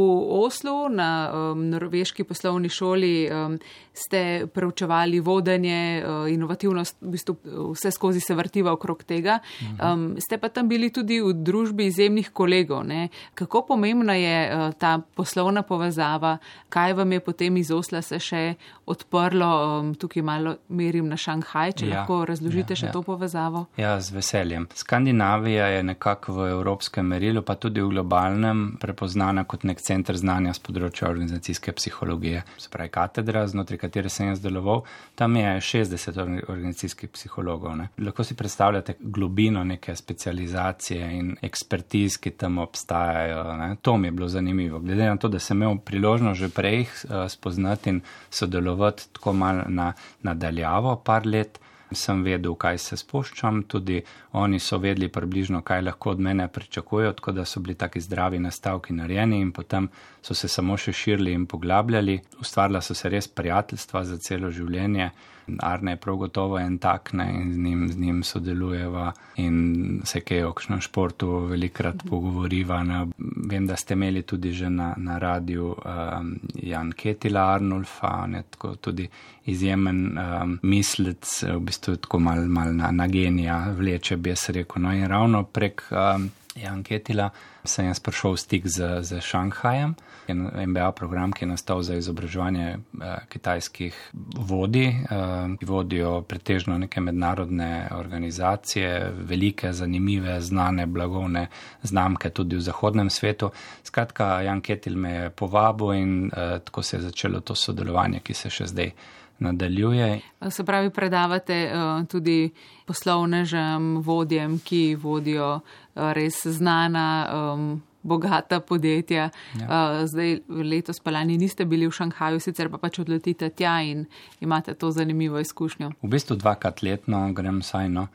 Oslu 0.46 0.90
na 0.94 1.10
um, 1.34 1.64
norveški 1.70 2.24
poslovni 2.24 2.70
šoli 2.70 3.14
um, 3.26 3.58
ste 3.94 4.46
preučevali 4.54 5.20
vodenje, 5.20 6.04
uh, 6.04 6.30
inovativnost, 6.30 7.02
v 7.02 7.16
bistvu 7.16 7.38
vse 7.74 7.92
skozi 7.92 8.22
se 8.22 8.38
vrtiva 8.38 8.74
okrog 8.76 9.04
tega. 9.04 9.40
Um, 9.82 10.14
ste 10.22 10.38
pa 10.38 10.50
tam 10.54 10.70
bili 10.70 10.92
tudi 10.94 11.22
v 11.24 11.34
družbi 11.34 11.90
izjemnih 11.90 12.30
kolegov. 12.30 12.86
Ne? 12.86 13.10
Kako 13.34 13.66
pomembna 13.72 14.14
je 14.14 14.38
uh, 14.46 14.68
ta 14.78 15.00
poslovna 15.16 15.66
povezava, 15.66 16.38
kaj 16.70 16.94
vam 16.94 17.18
je 17.18 17.20
potem 17.20 17.58
iz 17.58 17.72
Osla 17.74 18.04
se 18.06 18.20
še 18.22 18.44
odprlo, 18.86 19.80
um, 19.80 19.96
tukaj 19.96 20.24
malo 20.24 20.56
merim 20.70 21.08
na 21.10 21.18
Šanghaj, 21.18 21.72
če 21.80 21.88
ja, 21.88 22.00
lahko 22.00 22.20
razložite 22.30 22.76
ja, 22.76 22.80
še 22.80 22.88
ja. 22.90 22.94
to 22.94 23.02
povezavo. 23.06 23.66
Ja, 23.82 23.96
z 24.02 24.14
veseljem. 24.14 24.68
Skandinavija 24.78 25.72
je 25.74 25.84
nekako 25.84 26.36
v 26.38 26.50
evropskem 26.54 27.08
merilu, 27.10 27.42
pa 27.46 27.56
tudi 27.58 27.82
v 27.82 27.90
globalnem, 27.96 28.66
prepoznana 28.82 29.46
kot 29.50 29.66
nek 29.66 29.82
center 29.82 30.18
znanja 30.20 30.54
z 30.54 30.62
področja 30.68 31.10
organizacijske 31.10 31.74
psihologije. 31.78 32.44
Se 32.62 32.70
pravi, 32.74 32.94
katedra, 32.94 33.48
znotraj 33.50 33.82
katere 33.88 34.12
sem 34.14 34.30
jaz 34.30 34.44
deloval, 34.44 34.84
tam 35.18 35.40
je 35.40 35.56
60 35.66 36.22
organizacijskih 36.22 37.10
psihologov. 37.16 37.74
Ne. 37.80 37.90
Lahko 38.06 38.24
si 38.24 38.38
predstavljate 38.38 39.00
globino 39.00 39.66
neke 39.66 39.96
specializacije 39.98 41.10
in 41.18 41.34
ekspertiz, 41.42 42.20
ki 42.22 42.36
tam 42.38 42.62
obstajajo. 42.62 43.42
Ne. 43.58 43.72
To 43.82 43.98
mi 43.98 44.12
je 44.12 44.18
bilo 44.20 44.30
zanimivo. 44.30 44.80
Glede 44.86 45.10
na 45.10 45.18
to, 45.18 45.32
da 45.32 45.42
sem 45.42 45.58
imel 45.58 45.82
priložnost 45.82 46.36
že 46.36 46.50
prej 46.54 46.84
uh, 46.84 47.26
spoznati 47.32 47.90
in 47.90 48.02
sodelovati 48.30 48.75
tako 49.14 49.34
malo 49.34 49.64
na, 49.68 49.94
nadaljavo, 50.24 50.96
par 51.06 51.26
let, 51.26 51.60
sem 51.92 52.24
vedel, 52.24 52.56
kaj 52.60 52.78
se 52.82 52.98
spuščam, 52.98 53.64
tudi 53.70 54.02
oni 54.34 54.60
so 54.60 54.78
vedeli 54.82 55.10
približno, 55.12 55.62
kaj 55.62 55.82
lahko 55.82 56.12
od 56.16 56.20
mene 56.20 56.48
pričakujejo, 56.48 57.14
tako 57.20 57.32
da 57.32 57.46
so 57.46 57.60
bili 57.60 57.76
taki 57.76 58.02
zdravi 58.02 58.40
nastavki 58.40 58.94
narejeni 58.94 59.40
in 59.42 59.52
potem 59.52 59.90
so 60.22 60.34
se 60.34 60.48
samo 60.48 60.78
še 60.78 60.94
širili 60.94 61.34
in 61.34 61.46
poglabljali. 61.46 62.20
Ustvarila 62.42 62.82
so 62.82 62.94
se 62.94 63.10
res 63.10 63.28
prijateljstva 63.28 64.04
za 64.04 64.18
celo 64.18 64.52
življenje. 64.52 65.12
Arne 65.60 65.92
je 65.92 65.98
prav 65.98 66.16
gotovo 66.16 66.60
en 66.60 66.78
tak 66.78 67.14
ne, 67.14 67.28
in 67.42 67.54
z 67.54 67.58
njim, 67.58 67.88
z 67.90 67.98
njim 67.98 68.24
sodelujeva 68.24 69.12
in 69.36 70.02
se 70.06 70.22
kaj 70.22 70.44
o 70.44 70.54
kakšnem 70.54 70.82
športu 70.82 71.30
velikrat 71.50 72.04
pogovoriva. 72.10 72.84
Ne. 72.84 73.06
Vem, 73.50 73.68
da 73.68 73.76
ste 73.76 73.94
imeli 73.94 74.22
tudi 74.22 74.52
že 74.52 74.70
na, 74.70 74.94
na 74.98 75.18
radiju 75.18 75.76
um, 75.76 76.40
Jan 76.56 76.92
Ketila 76.92 77.54
Arnulfa, 77.54 78.28
ne, 78.28 78.44
tako 78.50 78.76
tudi 78.76 79.08
izjemen 79.46 80.18
um, 80.18 80.60
mislec, 80.62 81.44
v 81.44 81.60
bistvu 81.60 81.96
tako 81.96 82.20
mal, 82.20 82.46
mal 82.48 82.74
na, 82.76 82.92
na 82.92 83.08
genija 83.08 83.60
vleče, 83.78 84.18
bi 84.18 84.30
jaz 84.30 84.50
rekel. 84.50 84.82
No 84.82 84.94
in 84.94 85.08
ravno 85.08 85.44
prek 85.44 85.84
um, 85.92 86.30
Jan 86.56 86.84
Ketila 86.84 87.30
sem 87.64 87.90
jaz 87.90 88.00
prišel 88.00 88.36
v 88.36 88.40
stik 88.40 88.68
z, 88.68 89.02
z 89.04 89.22
Šanghajem, 89.22 89.96
MBA 90.34 90.92
program, 90.92 91.32
ki 91.32 91.44
je 91.44 91.48
nastal 91.48 91.82
za 91.82 91.96
izobraževanje 91.96 92.68
eh, 92.68 93.16
kitajskih 93.30 94.12
vodi, 94.36 94.86
eh, 94.88 95.56
ki 95.60 95.66
vodijo 95.66 96.22
pretežno 96.22 96.78
neke 96.78 97.02
mednarodne 97.02 97.88
organizacije, 97.92 99.12
velike, 99.16 99.74
zanimive, 99.74 100.42
znane, 100.42 100.86
blagovne 100.86 101.48
znamke 101.84 102.30
tudi 102.30 102.56
v 102.56 102.62
zahodnem 102.62 103.10
svetu. 103.10 103.52
Skratka, 103.84 104.42
Jan 104.42 104.62
Ketil 104.62 104.98
me 104.98 105.12
je 105.12 105.30
povabil 105.30 105.94
in 105.94 106.32
eh, 106.34 106.60
tako 106.60 106.82
se 106.82 106.98
je 106.98 107.02
začelo 107.02 107.40
to 107.40 107.56
sodelovanje, 107.56 108.20
ki 108.20 108.34
se 108.34 108.50
še 108.50 108.68
zdaj 108.68 108.92
nadaljuje. 109.40 110.22
Se 110.50 110.64
pravi, 110.64 110.90
predavate 110.90 111.72
uh, 111.74 112.08
tudi 112.08 112.54
poslovnežem, 112.86 113.98
vodjem, 114.02 114.60
ki 114.64 114.96
vodijo 114.96 115.60
uh, 115.60 116.12
res 116.14 116.48
znana. 116.48 117.28
Um, 117.54 117.84
Bogata 118.06 118.60
podjetja. 118.60 119.30
Ja. 119.60 119.66
Uh, 119.66 120.04
zdaj, 120.10 120.38
letos 120.50 121.02
pa 121.02 121.12
lani 121.16 121.40
niste 121.42 121.66
bili 121.66 121.90
v 121.90 121.96
Šanghaju, 121.98 122.40
sicer 122.44 122.70
pa 122.70 122.78
pač 122.78 123.00
odletite 123.02 123.50
tja 123.50 123.80
in 123.82 124.06
imate 124.46 124.78
to 124.78 124.92
zanimivo 124.94 125.42
izkušnjo. 125.42 125.92
V 126.02 126.12
bistvu 126.14 126.38
dvakrat 126.38 126.84
letno 126.86 127.26
grem 127.34 127.62
sajno. 127.66 128.08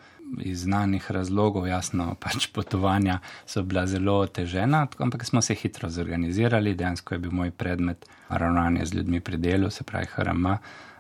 Iz 0.47 0.61
znanih 0.63 1.11
razlogov, 1.11 1.65
jasno, 1.67 2.13
pač 2.23 2.47
potovanja 2.55 3.17
so 3.47 3.65
bila 3.67 3.83
zelo 3.91 4.21
otežena, 4.23 4.85
ampak 5.03 5.25
smo 5.27 5.43
se 5.43 5.57
hitro 5.59 5.91
zorganizirali. 5.91 6.77
Dejansko 6.79 7.17
je 7.17 7.19
bil 7.25 7.35
moj 7.35 7.51
predmet 7.51 8.07
ravnanje 8.29 8.87
z 8.87 9.01
ljudmi 9.01 9.21
pri 9.21 9.41
delu, 9.43 9.71
se 9.75 9.83
pravi 9.85 10.07
HRM 10.07 10.47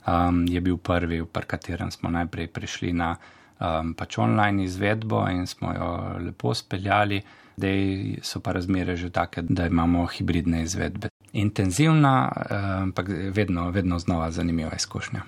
um, 0.07 0.47
je 0.49 0.61
bil 0.61 0.77
prvi, 0.77 1.21
v 1.21 1.27
katerem 1.47 1.91
smo 1.91 2.11
najprej 2.11 2.49
prišli 2.49 2.93
na 2.93 3.17
um, 3.61 3.95
pač 3.95 4.19
online 4.19 4.65
izvedbo 4.65 5.27
in 5.31 5.47
smo 5.47 5.73
jo 5.75 5.91
lepo 6.27 6.55
speljali. 6.55 7.23
Zdaj 7.61 8.25
so 8.25 8.41
pa 8.41 8.57
razmere 8.57 8.97
že 8.97 9.11
take, 9.13 9.45
da 9.45 9.67
imamo 9.69 10.07
hibridne 10.07 10.63
izvedbe 10.65 11.10
intenzivna, 11.33 12.33
eh, 12.51 12.55
ampak 12.83 13.09
vedno, 13.09 13.71
vedno 13.71 13.99
znova 13.99 14.31
zanimiva 14.31 14.71
izkušnja. 14.77 15.21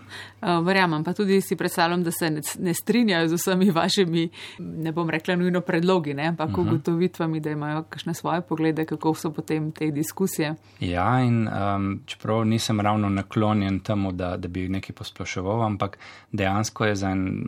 Eh, 0.42 0.46
verjamem, 0.62 1.04
pa 1.04 1.12
tudi 1.12 1.40
si 1.40 1.56
predstavljam, 1.56 2.02
da 2.02 2.10
se 2.10 2.30
ne, 2.30 2.40
ne 2.58 2.74
strinjajo 2.74 3.28
z 3.28 3.32
vsemi 3.32 3.70
vašimi, 3.70 4.28
ne 4.58 4.92
bom 4.92 5.10
rekla 5.10 5.36
nujno 5.36 5.60
predlogi, 5.60 6.14
ne, 6.14 6.26
ampak 6.26 6.48
uh 6.48 6.58
mhm. 6.58 6.62
-huh. 6.62 6.74
ugotovitvami, 6.74 7.40
da 7.40 7.50
imajo 7.50 7.82
kakšne 7.82 8.14
svoje 8.14 8.40
poglede, 8.40 8.84
kako 8.84 9.14
so 9.14 9.30
potem 9.30 9.72
te 9.72 9.90
diskusije. 9.90 10.54
Ja, 10.80 11.20
in 11.20 11.48
um, 11.48 12.00
čeprav 12.06 12.44
nisem 12.44 12.80
ravno 12.80 13.08
naklonjen 13.08 13.80
temu, 13.80 14.12
da, 14.12 14.36
da 14.36 14.48
bi 14.48 14.68
nekaj 14.68 14.94
posploševal, 14.94 15.62
ampak 15.62 15.98
dejansko 16.32 16.84
je 16.84 16.94
za 16.94 17.10
en 17.10 17.42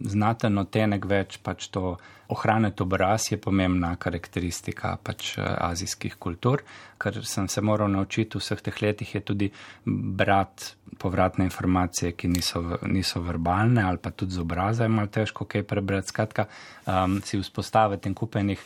znaten 0.00 0.58
otenek 0.58 1.04
več 1.04 1.38
pač 1.42 1.68
to 1.68 1.96
ohraniti 2.30 2.82
obraz 2.82 3.32
je 3.32 3.38
pomembna 3.38 3.94
karakteristika 3.96 4.96
pač 5.02 5.34
eh, 5.38 5.42
azijskih 5.70 6.14
kultur. 6.18 6.62
Kar 6.98 7.16
sem 7.24 7.48
se 7.48 7.62
moral 7.64 7.88
naučiti 8.00 8.38
v 8.38 8.42
vseh 8.42 8.64
teh 8.66 8.82
letih, 8.82 9.14
je 9.14 9.20
tudi 9.20 9.50
brati 9.86 10.74
povratne 10.98 11.46
informacije, 11.46 12.12
ki 12.12 12.28
niso, 12.28 12.80
niso 12.88 13.22
verbalne 13.24 13.84
ali 13.84 13.98
pa 14.02 14.10
tudi 14.10 14.36
z 14.36 14.42
obraza 14.42 14.84
je 14.84 14.92
malo 14.92 15.08
težko 15.08 15.44
kaj 15.44 15.62
prebrati. 15.62 16.08
Skratka, 16.10 16.46
um, 16.86 17.20
si 17.24 17.38
vzpostaviti 17.38 18.08
in 18.08 18.14
kupenih 18.14 18.62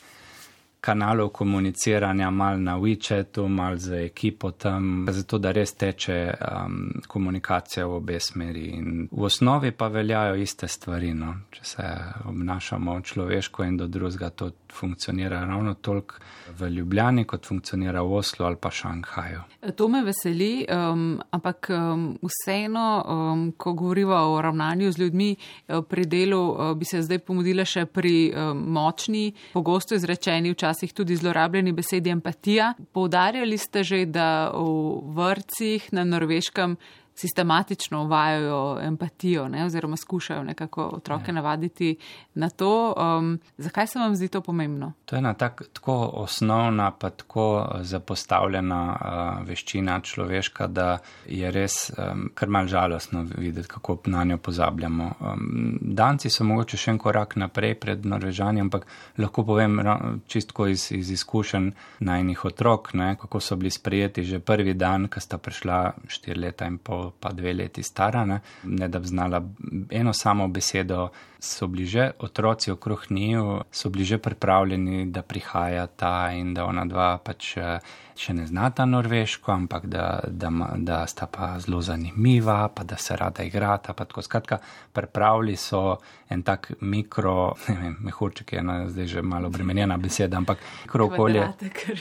kanalov 0.85 1.29
komuniciranja, 1.33 2.31
mal 2.31 2.61
na 2.61 2.77
WeChatu, 2.79 3.49
mal 3.49 3.77
z 3.77 4.05
ekipo 4.05 4.51
tam, 4.51 5.07
zato 5.11 5.39
da 5.39 5.53
res 5.53 5.73
teče 5.81 6.17
um, 6.35 6.75
komunikacija 7.09 7.87
v 7.87 7.97
obe 7.97 8.19
smeri. 8.21 8.67
In 8.77 9.09
v 9.11 9.25
osnovi 9.25 9.73
pa 9.73 9.89
veljajo 9.89 10.37
iste 10.37 10.69
stvari, 10.69 11.15
no? 11.17 11.35
če 11.51 11.65
se 11.65 11.89
obnašamo 12.29 13.01
človeško 13.01 13.65
in 13.65 13.79
do 13.81 13.87
drugega, 13.89 14.31
to 14.31 14.51
funkcionira 14.75 15.41
ravno 15.41 15.75
toliko 15.75 16.21
v 16.59 16.69
Ljubljani, 16.69 17.25
kot 17.25 17.47
funkcionira 17.47 18.03
v 18.03 18.19
Oslu 18.21 18.47
ali 18.47 18.57
pa 18.61 18.71
Šanghaju. 18.71 19.41
To 19.77 19.89
me 19.89 20.03
veseli, 20.05 20.67
um, 20.69 21.21
ampak 21.31 21.71
um, 21.71 22.19
vseeno, 22.23 23.05
um, 23.09 23.53
ko 23.57 23.73
govorimo 23.73 24.15
o 24.15 24.43
ravnanju 24.43 24.93
z 24.93 24.99
ljudmi 24.99 25.31
uh, 25.37 25.81
pri 25.89 26.05
delu, 26.07 26.43
uh, 26.51 26.77
bi 26.77 26.85
se 26.85 27.03
zdaj 27.03 27.19
pomodila 27.25 27.65
še 27.65 27.87
pri 27.87 28.33
um, 28.35 28.65
močni, 28.77 29.33
pogosto 29.55 29.95
izrečeni, 29.95 30.53
včasih 30.53 30.74
tudi 30.93 31.17
zlorabljeni 31.17 31.73
besedi 31.73 32.11
empatija. 32.11 32.75
Poudarjali 32.93 33.59
ste 33.59 33.85
že, 33.85 34.05
da 34.07 34.51
v 34.55 35.01
vrcih 35.15 35.93
na 35.93 36.05
norveškem 36.05 36.77
sistematično 37.15 38.03
uvajajo 38.03 38.79
empatijo 38.83 39.49
ne, 39.49 39.65
oziroma 39.65 39.97
skušajo 39.97 40.43
nekako 40.43 40.91
otroke 40.93 41.31
ja. 41.31 41.35
navaditi 41.35 41.97
na 42.35 42.51
to. 42.51 42.95
Um, 43.19 43.39
zakaj 43.59 43.87
se 43.87 43.99
vam 43.99 44.17
zdi 44.17 44.29
to 44.29 44.41
pomembno? 44.41 44.93
To 45.05 45.17
je 45.17 45.19
ena 45.19 45.35
tak, 45.35 45.63
tako 45.73 46.11
osnovna, 46.13 46.91
pa 46.91 47.11
tako 47.11 47.69
zapostavljena 47.81 48.97
uh, 49.01 49.49
veščina 49.49 50.01
človeška, 50.01 50.67
da 50.67 50.99
je 51.27 51.51
res 51.51 51.91
um, 51.91 52.31
kar 52.35 52.49
mal 52.49 52.67
žalostno 52.67 53.27
videti, 53.37 53.69
kako 53.69 53.99
na 54.07 54.25
njo 54.25 54.39
pozabljamo. 54.39 55.13
Um, 55.21 55.79
danci 55.81 56.31
so 56.31 56.45
mogoče 56.45 56.77
še 56.77 56.91
en 56.91 56.99
korak 56.99 57.37
naprej 57.37 57.75
pred 57.75 58.07
Norvežani, 58.07 58.61
ampak 58.61 58.87
lahko 59.19 59.45
povem 59.45 59.81
čistko 60.27 60.67
iz, 60.67 60.91
iz 60.93 61.11
izkušenj 61.11 61.71
najnih 61.99 62.45
otrok, 62.45 62.95
ne, 62.95 63.15
kako 63.21 63.41
so 63.41 63.57
bili 63.57 63.71
sprejeti 63.71 64.25
že 64.25 64.39
prvi 64.39 64.75
dan, 64.75 65.09
ko 65.09 65.21
sta 65.21 65.39
prišla 65.39 65.93
štiri 66.09 66.41
leta 66.41 66.67
in 66.67 66.79
pol 66.79 67.04
pa 67.11 67.33
dve 67.33 67.53
leti 67.53 67.83
stara, 67.83 68.25
ne, 68.25 68.41
ne 68.65 68.89
da 68.89 68.99
bi 68.99 69.07
znala 69.07 69.43
eno 69.91 70.13
samo 70.13 70.49
besedo, 70.49 71.09
so 71.45 71.67
bili 71.67 71.87
že 71.87 72.11
otroci 72.19 72.71
okrog 72.71 73.07
njiju, 73.11 73.61
so 73.71 73.89
bili 73.89 74.05
že 74.05 74.19
pripravljeni, 74.19 75.07
da 75.07 75.23
prihaja 75.23 75.87
ta 75.87 76.33
in 76.33 76.55
da 76.55 76.65
ona 76.65 76.85
dva 76.85 77.19
pač 77.19 77.57
eh, 77.57 77.79
še 78.17 78.35
ne 78.35 78.47
znata 78.47 78.85
norveško, 78.87 79.53
ampak 79.53 79.87
da, 79.87 80.21
da, 80.29 80.51
da 80.77 81.07
sta 81.07 81.27
pa 81.27 81.59
zelo 81.59 81.81
zanimiva, 81.83 82.69
pa 82.69 82.85
da 82.85 82.97
se 82.97 83.17
rada 83.17 83.43
igrata. 83.43 83.95
Skratka, 84.23 84.59
pripravili 84.93 85.57
so 85.57 85.97
en 86.29 86.43
tak 86.43 86.73
mikro, 86.81 87.55
ne 87.69 87.77
vem, 87.81 87.97
mehurček 88.01 88.53
je 88.53 88.59
ena 88.59 88.79
zdaj 88.89 89.07
že 89.07 89.23
malo 89.23 89.49
obremenjena 89.49 89.99
beseda, 89.99 90.37
ampak 90.37 90.59
mikro 90.85 91.07
okolje. 91.07 91.49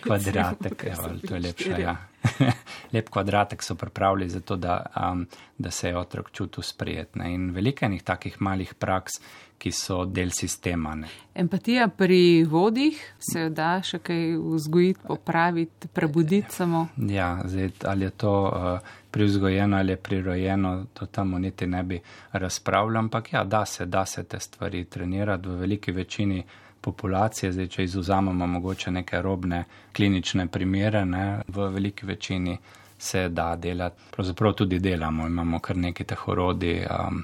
Kvadratek, 0.03 0.85
to 1.27 1.35
je 1.35 1.41
lepše, 1.41 1.75
ja. 1.81 1.97
lep 2.93 3.09
kvadratek 3.09 3.63
so 3.63 3.75
pripravili 3.75 4.29
za 4.29 4.39
to, 4.39 4.55
da, 4.55 4.85
um, 4.95 5.25
da 5.63 5.71
se 5.71 5.89
je 5.89 5.97
otrok 5.97 6.31
čutil 6.31 6.63
sprijetne. 6.63 7.31
In 7.33 7.49
veliko 7.55 7.85
enih 7.87 8.03
takih 8.03 8.41
malih 8.41 8.73
praks, 8.75 9.19
ki 9.63 9.71
so 9.71 10.03
del 10.05 10.33
sistema. 10.35 10.95
Ne. 10.95 11.07
Empatija 11.35 11.87
pri 11.87 12.43
vodih 12.43 12.97
se 13.31 13.45
da 13.49 13.77
še 13.85 14.01
kaj 14.03 14.25
vzgojiti, 14.57 14.99
popraviti, 15.07 15.87
prebuditi 15.87 16.51
samo. 16.51 16.87
Ja, 16.97 17.37
zdaj, 17.45 17.71
ali 17.87 18.09
je 18.09 18.09
to 18.25 18.33
uh, 18.43 18.91
privzgojeno 19.11 19.77
ali 19.77 19.95
je 19.95 20.01
prirojeno, 20.09 20.73
to 20.93 21.05
tam 21.05 21.31
niti 21.41 21.67
ne 21.67 21.83
bi 21.83 22.01
razpravljal, 22.31 23.05
ampak 23.05 23.33
ja, 23.33 23.43
da 23.43 23.65
se, 23.65 23.85
da 23.85 24.05
se 24.05 24.23
te 24.23 24.39
stvari 24.39 24.83
trenirati 24.83 25.47
v 25.47 25.55
veliki 25.63 25.91
večini 25.91 26.43
populacije, 26.81 27.51
zdaj 27.51 27.67
če 27.67 27.83
izuzamemo 27.83 28.47
mogoče 28.57 28.91
neke 28.91 29.21
robne 29.21 29.63
klinične 29.95 30.47
primere, 30.51 31.05
ne, 31.05 31.25
v 31.47 31.69
veliki 31.71 32.05
večini 32.05 32.57
se 33.03 33.29
da 33.29 33.55
delati. 33.55 34.01
Pravzaprav 34.11 34.53
tudi 34.53 34.79
delamo, 34.79 35.27
imamo 35.27 35.59
kar 35.59 35.77
nekaj 35.77 36.07
teh 36.13 36.27
orodij 36.27 36.85
um, 36.85 37.23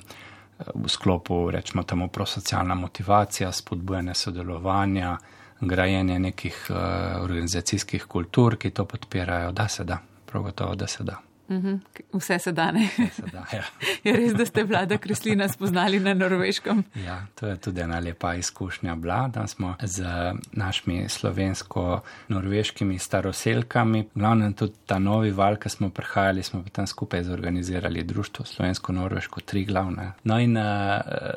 v 0.75 0.89
sklopu, 0.89 1.51
rečemo 1.51 1.83
temu, 1.83 2.07
prosocialna 2.07 2.75
motivacija, 2.75 3.51
spodbujanje 3.51 4.13
sodelovanja, 4.13 5.17
grajenje 5.61 6.19
nekih 6.19 6.65
uh, 6.69 6.77
organizacijskih 7.23 8.05
kultur, 8.05 8.57
ki 8.57 8.69
to 8.69 8.85
podpirajo, 8.85 9.51
da 9.51 9.67
se 9.67 9.83
da, 9.83 9.97
prav 10.25 10.43
gotovo, 10.43 10.75
da 10.75 10.87
se 10.87 11.03
da. 11.03 11.28
Mhm. 11.49 11.75
Vse 12.13 12.39
se 12.39 12.51
da, 12.51 12.71
ne? 12.71 12.87
Se 13.13 13.21
da, 13.31 13.45
ja. 13.53 13.63
je 14.03 14.13
res, 14.17 14.33
da 14.37 14.45
ste 14.45 14.63
vlada 14.63 14.97
Kreslina 14.97 15.47
spoznali 15.49 15.99
na 15.99 16.13
norveškem? 16.13 16.83
Ja, 17.05 17.25
to 17.35 17.47
je 17.47 17.57
tudi 17.57 17.81
ena 17.81 17.99
lepa 17.99 18.35
izkušnja 18.35 18.95
bila, 18.95 19.27
da 19.27 19.47
smo 19.47 19.75
z 19.81 20.05
našimi 20.51 21.09
slovensko-norveškimi 21.09 22.99
staroselkami, 22.99 24.07
glavno 24.15 24.51
tudi 24.53 24.73
ta 24.85 24.99
novi 24.99 25.31
val, 25.31 25.57
ki 25.57 25.69
smo 25.69 25.89
prihajali, 25.89 26.43
smo 26.43 26.63
tam 26.71 26.87
skupaj 26.87 27.23
zorganizirali 27.23 28.03
društvo 28.03 28.45
slovensko-norveško 28.45 29.41
tri 29.41 29.65
glavne. 29.65 30.11
No 30.23 30.39
in 30.39 30.57
uh, 30.57 30.63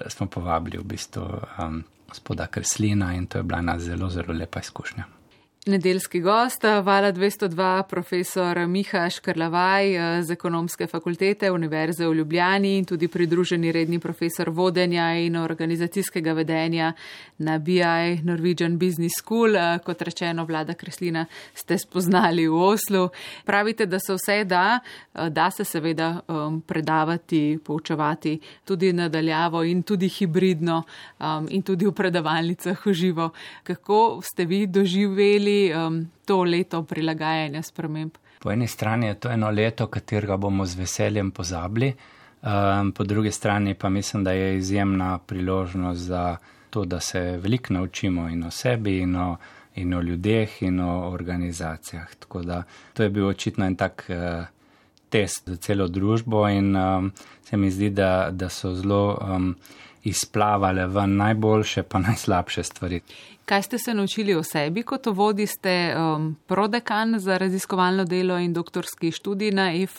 smo 0.09 0.27
povabili 0.27 0.79
v 0.79 0.85
bistvu 0.85 1.25
um, 1.59 1.83
gospoda 2.09 2.47
Kreslina 2.47 3.15
in 3.15 3.27
to 3.27 3.39
je 3.39 3.43
bila 3.43 3.59
ena 3.59 3.79
zelo, 3.79 4.11
zelo 4.11 4.35
lepa 4.35 4.61
izkušnja. 4.61 5.22
Nedeljski 5.67 6.21
gost, 6.21 6.65
Vala 6.65 7.13
202, 7.13 7.83
profesor 7.89 8.67
Miha 8.67 9.11
Škrlavaj 9.11 10.23
z 10.23 10.31
ekonomske 10.31 10.87
fakultete 10.87 11.51
Univerze 11.51 12.07
v 12.07 12.15
Ljubljani 12.15 12.79
in 12.79 12.85
tudi 12.85 13.09
pridruženi 13.09 13.73
redni 13.73 13.99
profesor 13.99 14.51
vodenja 14.51 15.15
in 15.15 15.37
organizacijskega 15.37 16.33
vedenja 16.33 16.93
na 17.39 17.59
BI 17.59 18.19
Norwegian 18.25 18.77
Business 18.79 19.15
School. 19.19 19.55
Kot 19.85 20.03
rečeno, 20.03 20.45
vlada 20.45 20.75
Kreslina 20.75 21.27
ste 21.55 21.79
spoznali 21.79 22.49
v 22.49 22.59
Oslu. 22.59 23.09
Pravite, 23.47 23.87
da 23.87 23.99
se 24.01 24.15
vse 24.15 24.45
da, 24.45 24.81
da 25.31 25.51
se 25.51 25.65
seveda 25.65 26.21
um, 26.27 26.61
predavati, 26.61 27.59
poučevati 27.65 28.41
tudi 28.65 28.93
nadaljavo 28.93 29.63
in 29.63 29.83
tudi 29.83 30.09
hibridno 30.09 30.83
um, 31.21 31.47
in 31.51 31.63
tudi 31.63 31.87
v 31.87 31.93
predavalnicah 31.93 32.87
v 32.87 32.93
živo. 32.93 33.31
Kako 33.63 34.21
ste 34.23 34.45
vi 34.45 34.67
doživeli? 34.67 35.52
Doživeli 35.53 35.87
um, 35.87 36.11
to 36.25 36.45
leto 36.45 36.83
prilagajanja 36.83 37.63
sprememb? 37.63 38.11
Po 38.41 38.51
eni 38.51 38.67
strani 38.67 39.07
je 39.07 39.15
to 39.15 39.31
eno 39.31 39.51
leto, 39.51 39.87
katerega 39.87 40.37
bomo 40.37 40.67
z 40.67 40.75
veseljem 40.75 41.31
pozabili, 41.31 41.95
um, 42.43 42.93
po 42.93 43.05
drugi 43.05 43.31
strani 43.31 43.75
pa 43.75 43.89
mislim, 43.89 44.25
da 44.25 44.33
je 44.33 44.57
izjemna 44.57 45.19
priložnost 45.19 46.01
za 46.01 46.37
to, 46.71 46.85
da 46.85 47.01
se 47.01 47.21
veliko 47.21 47.75
naučimo 47.75 48.29
in 48.29 48.45
o 48.45 48.51
sebi, 48.51 48.99
in 48.99 49.17
o, 49.17 49.37
in 49.75 49.95
o 49.95 50.01
ljudeh, 50.01 50.63
in 50.63 50.81
o 50.81 51.11
organizacijah. 51.11 52.15
Tako 52.15 52.43
da 52.43 52.63
to 52.95 53.03
je 53.03 53.11
bil 53.11 53.27
očitno 53.29 53.67
en 53.67 53.77
tak 53.77 54.05
uh, 54.09 54.47
test 55.09 55.49
za 55.49 55.57
celo 55.57 55.89
družbo 55.89 56.49
in 56.49 56.77
um, 56.77 57.13
se 57.45 57.57
mi 57.57 57.71
zdi, 57.71 57.91
da, 57.91 58.31
da 58.31 58.49
so 58.49 58.75
zelo 58.75 59.19
um, 59.21 59.55
izplavale 60.05 60.87
v 60.87 61.07
najboljše 61.07 61.83
pa 61.83 61.99
najslabše 61.99 62.63
stvari. 62.63 63.01
Kaj 63.45 63.63
ste 63.63 63.79
se 63.79 63.95
naučili 63.95 64.35
o 64.35 64.43
sebi, 64.43 64.83
kot 64.83 65.07
vodi 65.07 65.47
ste 65.47 65.95
um, 65.97 66.37
prodekan 66.47 67.19
za 67.19 67.39
raziskovalno 67.39 68.05
delo 68.05 68.39
in 68.39 68.53
doktorski 68.53 69.11
študij 69.11 69.51
na 69.51 69.73
EF? 69.75 69.97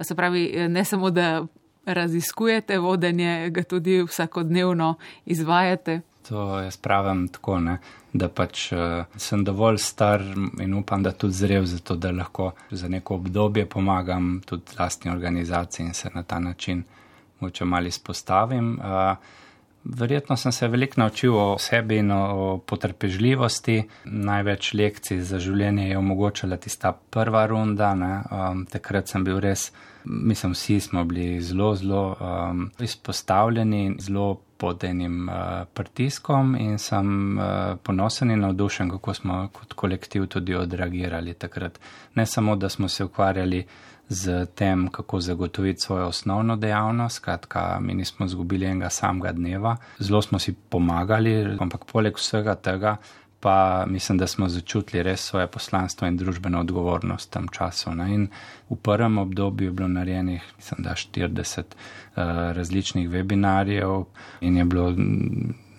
Se 0.00 0.14
pravi, 0.14 0.66
ne 0.68 0.84
samo, 0.84 1.10
da 1.10 1.46
raziskujete 1.84 2.78
vodenje, 2.78 3.50
ga 3.50 3.62
tudi 3.62 4.02
vsakodnevno 4.02 4.94
izvajate. 5.26 6.00
To 6.28 6.58
jaz 6.58 6.76
pravim 6.76 7.28
tako, 7.28 7.58
ne, 7.60 7.78
da 8.12 8.28
pač 8.28 8.72
uh, 8.72 9.04
sem 9.16 9.44
dovolj 9.44 9.78
star 9.78 10.22
in 10.60 10.74
upam, 10.74 11.02
da 11.02 11.12
tudi 11.12 11.34
zrel 11.34 11.64
za 11.64 11.78
to, 11.78 11.96
da 11.96 12.12
lahko 12.12 12.52
za 12.70 12.88
neko 12.88 13.14
obdobje 13.14 13.66
pomagam 13.66 14.40
tudi 14.46 14.78
lastni 14.78 15.10
organizaciji 15.10 15.86
in 15.86 15.94
se 15.94 16.10
na 16.14 16.22
ta 16.22 16.38
način 16.38 16.84
moče 17.40 17.64
malo 17.64 17.86
izpostavim. 17.86 18.78
Uh, 18.78 19.16
Verjetno 19.84 20.36
sem 20.36 20.52
se 20.52 20.68
veliko 20.68 21.00
naučil 21.00 21.36
o 21.36 21.58
sebi 21.58 21.96
in 21.96 22.10
o 22.12 22.58
potrpežljivosti. 22.66 23.82
Največ 24.04 24.74
lekcij 24.74 25.22
za 25.24 25.38
življenje 25.40 25.88
je 25.88 25.98
omogočala 25.98 26.56
tista 26.60 26.92
prva 26.92 27.46
runda. 27.46 27.94
Um, 27.94 28.66
takrat 28.68 29.08
sem 29.08 29.24
bil 29.24 29.40
res, 29.40 29.70
mislim, 30.04 30.52
vsi 30.52 30.80
smo 30.84 31.04
bili 31.04 31.40
zelo, 31.40 31.72
zelo 31.74 32.02
um, 32.20 32.68
izpostavljeni 32.78 33.84
in 33.86 33.96
zelo 34.00 34.34
pod 34.60 34.84
enim 34.84 35.28
uh, 35.28 35.64
pritiskom 35.74 36.52
in 36.60 36.76
sem 36.78 37.38
uh, 37.38 37.78
ponosen 37.82 38.30
in 38.30 38.44
navdušen, 38.44 38.90
kako 38.90 39.14
smo 39.14 39.48
kot 39.52 39.72
kolektiv 39.72 40.26
tudi 40.26 40.54
odreagirali 40.54 41.34
takrat. 41.34 41.80
Ne 42.14 42.26
samo, 42.26 42.56
da 42.56 42.68
smo 42.68 42.88
se 42.88 43.04
ukvarjali 43.04 43.64
z 44.10 44.46
tem, 44.54 44.88
kako 44.88 45.20
zagotoviti 45.20 45.80
svojo 45.80 46.06
osnovno 46.06 46.56
dejavnost. 46.56 47.16
Skratka, 47.16 47.78
mi 47.80 47.94
nismo 47.94 48.26
izgubili 48.26 48.66
enega 48.66 48.90
samega 48.90 49.32
dneva, 49.32 49.76
zelo 49.98 50.22
smo 50.22 50.38
si 50.38 50.54
pomagali, 50.68 51.56
ampak 51.60 51.84
poleg 51.84 52.18
vsega 52.18 52.54
tega 52.54 52.96
pa 53.40 53.84
mislim, 53.88 54.18
da 54.18 54.26
smo 54.26 54.48
začutili 54.48 55.02
res 55.02 55.20
svoje 55.20 55.46
poslanstvo 55.46 56.08
in 56.08 56.16
družbeno 56.16 56.60
odgovornost 56.60 57.30
v 57.30 57.32
tem 57.32 57.48
času. 57.48 57.94
Ne? 57.94 58.14
In 58.14 58.28
v 58.70 58.76
prvem 58.76 59.18
obdobju 59.18 59.68
je 59.68 59.72
bilo 59.72 59.88
narejenih, 59.88 60.42
mislim, 60.56 60.84
da 60.84 60.90
40 60.90 61.58
uh, 61.58 61.64
eh, 62.16 62.52
različnih 62.52 63.08
webinarjev 63.10 64.04
in 64.40 64.56
je 64.56 64.64
bilo 64.64 64.92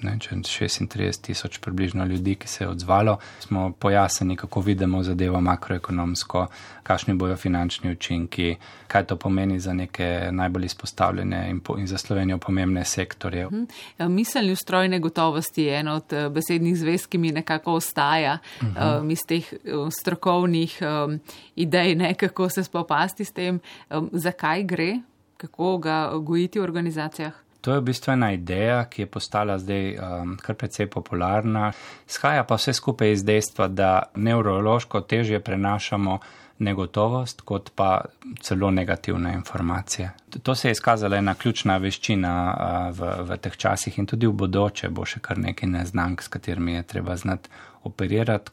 ne, 0.01 0.17
36 0.17 1.21
tisoč 1.21 1.57
približno 1.57 2.05
ljudi, 2.05 2.35
ki 2.35 2.47
se 2.47 2.63
je 2.63 2.67
odzvalo. 2.67 3.17
Smo 3.39 3.71
pojasnili, 3.71 4.35
kako 4.35 4.61
vidimo 4.61 5.03
zadevo 5.03 5.41
makroekonomsko, 5.41 6.47
kakšni 6.83 7.13
bojo 7.13 7.35
finančni 7.35 7.91
učinki, 7.91 8.55
kaj 8.87 9.05
to 9.05 9.15
pomeni 9.15 9.59
za 9.59 9.73
neke 9.73 10.29
najbolj 10.31 10.65
izpostavljene 10.65 11.49
in, 11.49 11.59
po, 11.59 11.77
in 11.77 11.87
za 11.87 11.97
Slovenijo 11.97 12.37
pomembne 12.37 12.85
sektorje. 12.85 13.47
Hmm. 13.47 13.67
Miselni 14.15 14.51
ustroj 14.51 14.87
negotovosti 14.87 15.63
je 15.63 15.79
eno 15.79 15.95
od 15.95 16.13
eh, 16.13 16.29
besednih 16.29 16.77
zvez, 16.77 17.07
ki 17.07 17.17
mi 17.17 17.31
nekako 17.31 17.73
ostaja 17.73 18.37
uh 18.61 18.67
-huh. 18.67 18.99
um, 18.99 19.11
iz 19.11 19.19
teh 19.27 19.53
strokovnih 20.01 20.79
um, 20.81 21.19
idej, 21.55 21.95
ne, 21.95 22.13
kako 22.13 22.49
se 22.49 22.63
spopasti 22.63 23.25
s 23.25 23.31
tem, 23.31 23.59
um, 23.89 24.09
zakaj 24.13 24.63
gre, 24.63 24.99
kako 25.37 25.77
ga 25.77 26.11
gojiti 26.15 26.59
v 26.59 26.63
organizacijah. 26.63 27.33
To 27.62 27.74
je 27.74 27.80
v 27.80 27.84
bistvu 27.91 28.13
ena 28.13 28.32
ideja, 28.34 28.86
ki 28.89 29.04
je 29.04 29.08
postala 29.08 29.58
zdaj 29.62 29.84
um, 29.93 30.38
kar 30.41 30.56
precej 30.58 30.88
popularna. 30.89 31.71
Skaja 32.10 32.43
pa 32.43 32.58
vse 32.58 32.74
skupaj 32.74 33.12
iz 33.13 33.24
dejstva, 33.24 33.67
da 33.67 33.91
nevrološko 34.15 35.02
težje 35.02 35.39
prenašamo 35.39 36.19
negotovost, 36.62 37.41
kot 37.41 37.71
pa 37.76 38.06
celo 38.41 38.71
negativne 38.71 39.34
informacije. 39.34 40.12
To 40.43 40.56
se 40.56 40.67
je 40.67 40.71
izkazala 40.71 41.17
ena 41.17 41.34
ključna 41.34 41.78
veščina 41.78 42.34
uh, 42.50 42.97
v, 42.97 43.13
v 43.30 43.38
teh 43.38 43.58
časih 43.58 43.97
in 44.00 44.10
tudi 44.10 44.30
v 44.30 44.38
bodoče 44.43 44.89
bo 44.89 45.06
še 45.06 45.21
kar 45.21 45.38
nekaj 45.41 45.69
neznank, 45.69 46.21
s 46.21 46.34
katerimi 46.34 46.80
je 46.80 46.84
treba 46.84 47.17
znati 47.17 47.50
operirati 47.84 48.52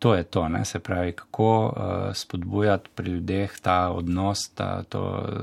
to 0.00 0.14
je 0.14 0.22
to, 0.24 0.48
ne? 0.48 0.64
se 0.64 0.78
pravi, 0.78 1.12
kako 1.12 1.66
uh, 1.66 2.14
spodbujati 2.14 2.90
pri 2.94 3.10
ljudeh 3.10 3.60
ta 3.62 3.90
odnos, 3.92 4.48
ta, 4.54 4.82
to, 4.82 5.02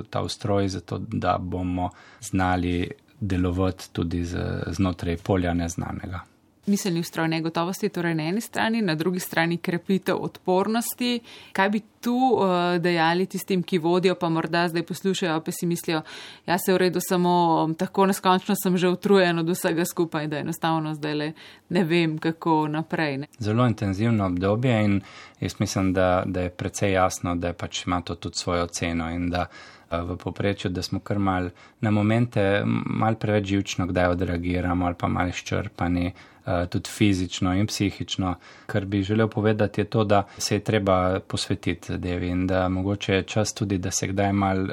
ta 0.10 0.22
ustroj, 0.22 0.68
zato 0.68 0.98
da 1.00 1.38
bomo 1.38 1.90
znali 2.22 2.92
delovati 3.20 3.94
tudi 3.94 4.26
z, 4.26 4.64
znotraj 4.68 5.18
polja 5.18 5.54
neznanega 5.54 6.20
miselni 6.68 7.00
ustroj 7.00 7.28
negotovosti, 7.28 7.90
torej 7.90 8.16
na 8.16 8.24
eni 8.24 8.42
strani, 8.42 8.82
na 8.82 8.96
drugi 8.96 9.20
strani 9.20 9.58
krepitev 9.58 10.18
odpornosti. 10.20 11.20
Kaj 11.54 11.70
bi 11.70 11.82
tu 12.02 12.16
uh, 12.16 12.82
dejali 12.82 13.26
tistim, 13.26 13.64
ki 13.64 13.78
vodijo, 13.78 14.16
pa 14.16 14.30
morda 14.30 14.68
zdaj 14.68 14.84
poslušajo, 14.84 15.40
pa 15.42 15.52
si 15.52 15.66
mislijo, 15.66 16.02
ja 16.46 16.58
se 16.58 16.74
v 16.74 16.78
redu, 16.78 17.00
samo 17.02 17.70
tako 17.78 18.06
neskončno 18.06 18.56
sem 18.64 18.78
že 18.78 18.90
utrujen 18.90 19.40
od 19.40 19.50
vsega 19.50 19.86
skupaj, 19.86 20.28
da 20.28 20.38
enostavno 20.38 20.94
zdaj 20.96 21.16
le 21.16 21.32
ne 21.70 21.84
vem, 21.84 22.18
kako 22.18 22.68
naprej. 22.68 23.18
Ne? 23.18 23.28
Zelo 23.40 23.68
intenzivno 23.68 24.26
obdobje 24.26 24.84
in 24.86 25.02
jaz 25.40 25.60
mislim, 25.60 25.94
da, 25.94 26.24
da 26.26 26.42
je 26.42 26.50
precej 26.50 26.92
jasno, 26.92 27.36
da 27.36 27.54
pač 27.54 27.86
ima 27.86 28.02
to 28.02 28.16
tudi 28.16 28.36
svojo 28.36 28.68
ceno 28.68 29.10
in 29.12 29.30
da 29.30 29.46
eh, 29.92 30.02
v 30.02 30.18
poprečju, 30.18 30.72
da 30.72 30.82
smo 30.82 31.00
kar 31.00 31.20
mal 31.20 31.50
na 31.82 31.92
momente 31.92 32.64
mal 32.86 33.16
preveč 33.16 33.46
živčno, 33.46 33.88
kdaj 33.88 34.08
odreagiramo 34.08 34.86
ali 34.86 34.96
pa 34.96 35.08
mal 35.08 35.30
izčrpani. 35.30 36.14
Eh, 36.48 36.68
tudi 36.68 36.90
fizično 36.90 37.54
in 37.54 37.68
psihično. 37.68 38.36
Kar 38.66 38.86
bi 38.86 39.04
želel 39.04 39.28
povedati, 39.28 39.82
je 39.82 39.86
to, 39.86 40.04
da 40.04 40.24
se 40.38 40.56
je 40.56 40.60
treba 40.60 41.20
posvetiti 41.20 41.88
zadevi 41.88 42.28
in 42.28 42.48
da 42.48 42.70
mogoče 42.70 43.14
je 43.14 43.24
čas 43.24 43.54
tudi, 43.54 43.78
da 43.78 43.92
se 43.92 44.08
kdaj 44.08 44.34
mal 44.34 44.64
uh, 44.64 44.70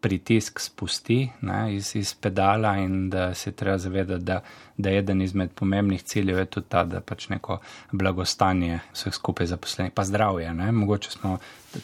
pritisk 0.00 0.60
spusti 0.60 1.28
ne, 1.40 1.74
iz, 1.74 1.96
iz 1.96 2.14
pedala 2.14 2.76
in 2.76 3.10
da 3.10 3.34
se 3.34 3.52
treba 3.52 3.78
zavedati, 3.78 4.24
da, 4.24 4.40
da 4.76 4.90
eden 4.90 5.22
izmed 5.22 5.50
pomembnih 5.50 6.02
ciljev 6.02 6.38
je 6.38 6.44
tudi 6.44 6.66
ta, 6.68 6.84
da 6.84 7.00
pač 7.00 7.28
neko 7.28 7.60
blagostanje 7.92 8.80
vseh 8.92 9.14
skupaj 9.14 9.46
zaposlenih, 9.46 9.92
pa 9.94 10.04
zdravje. 10.04 10.54
Ne. 10.54 10.72
Mogoče 10.72 11.10
smo 11.10 11.38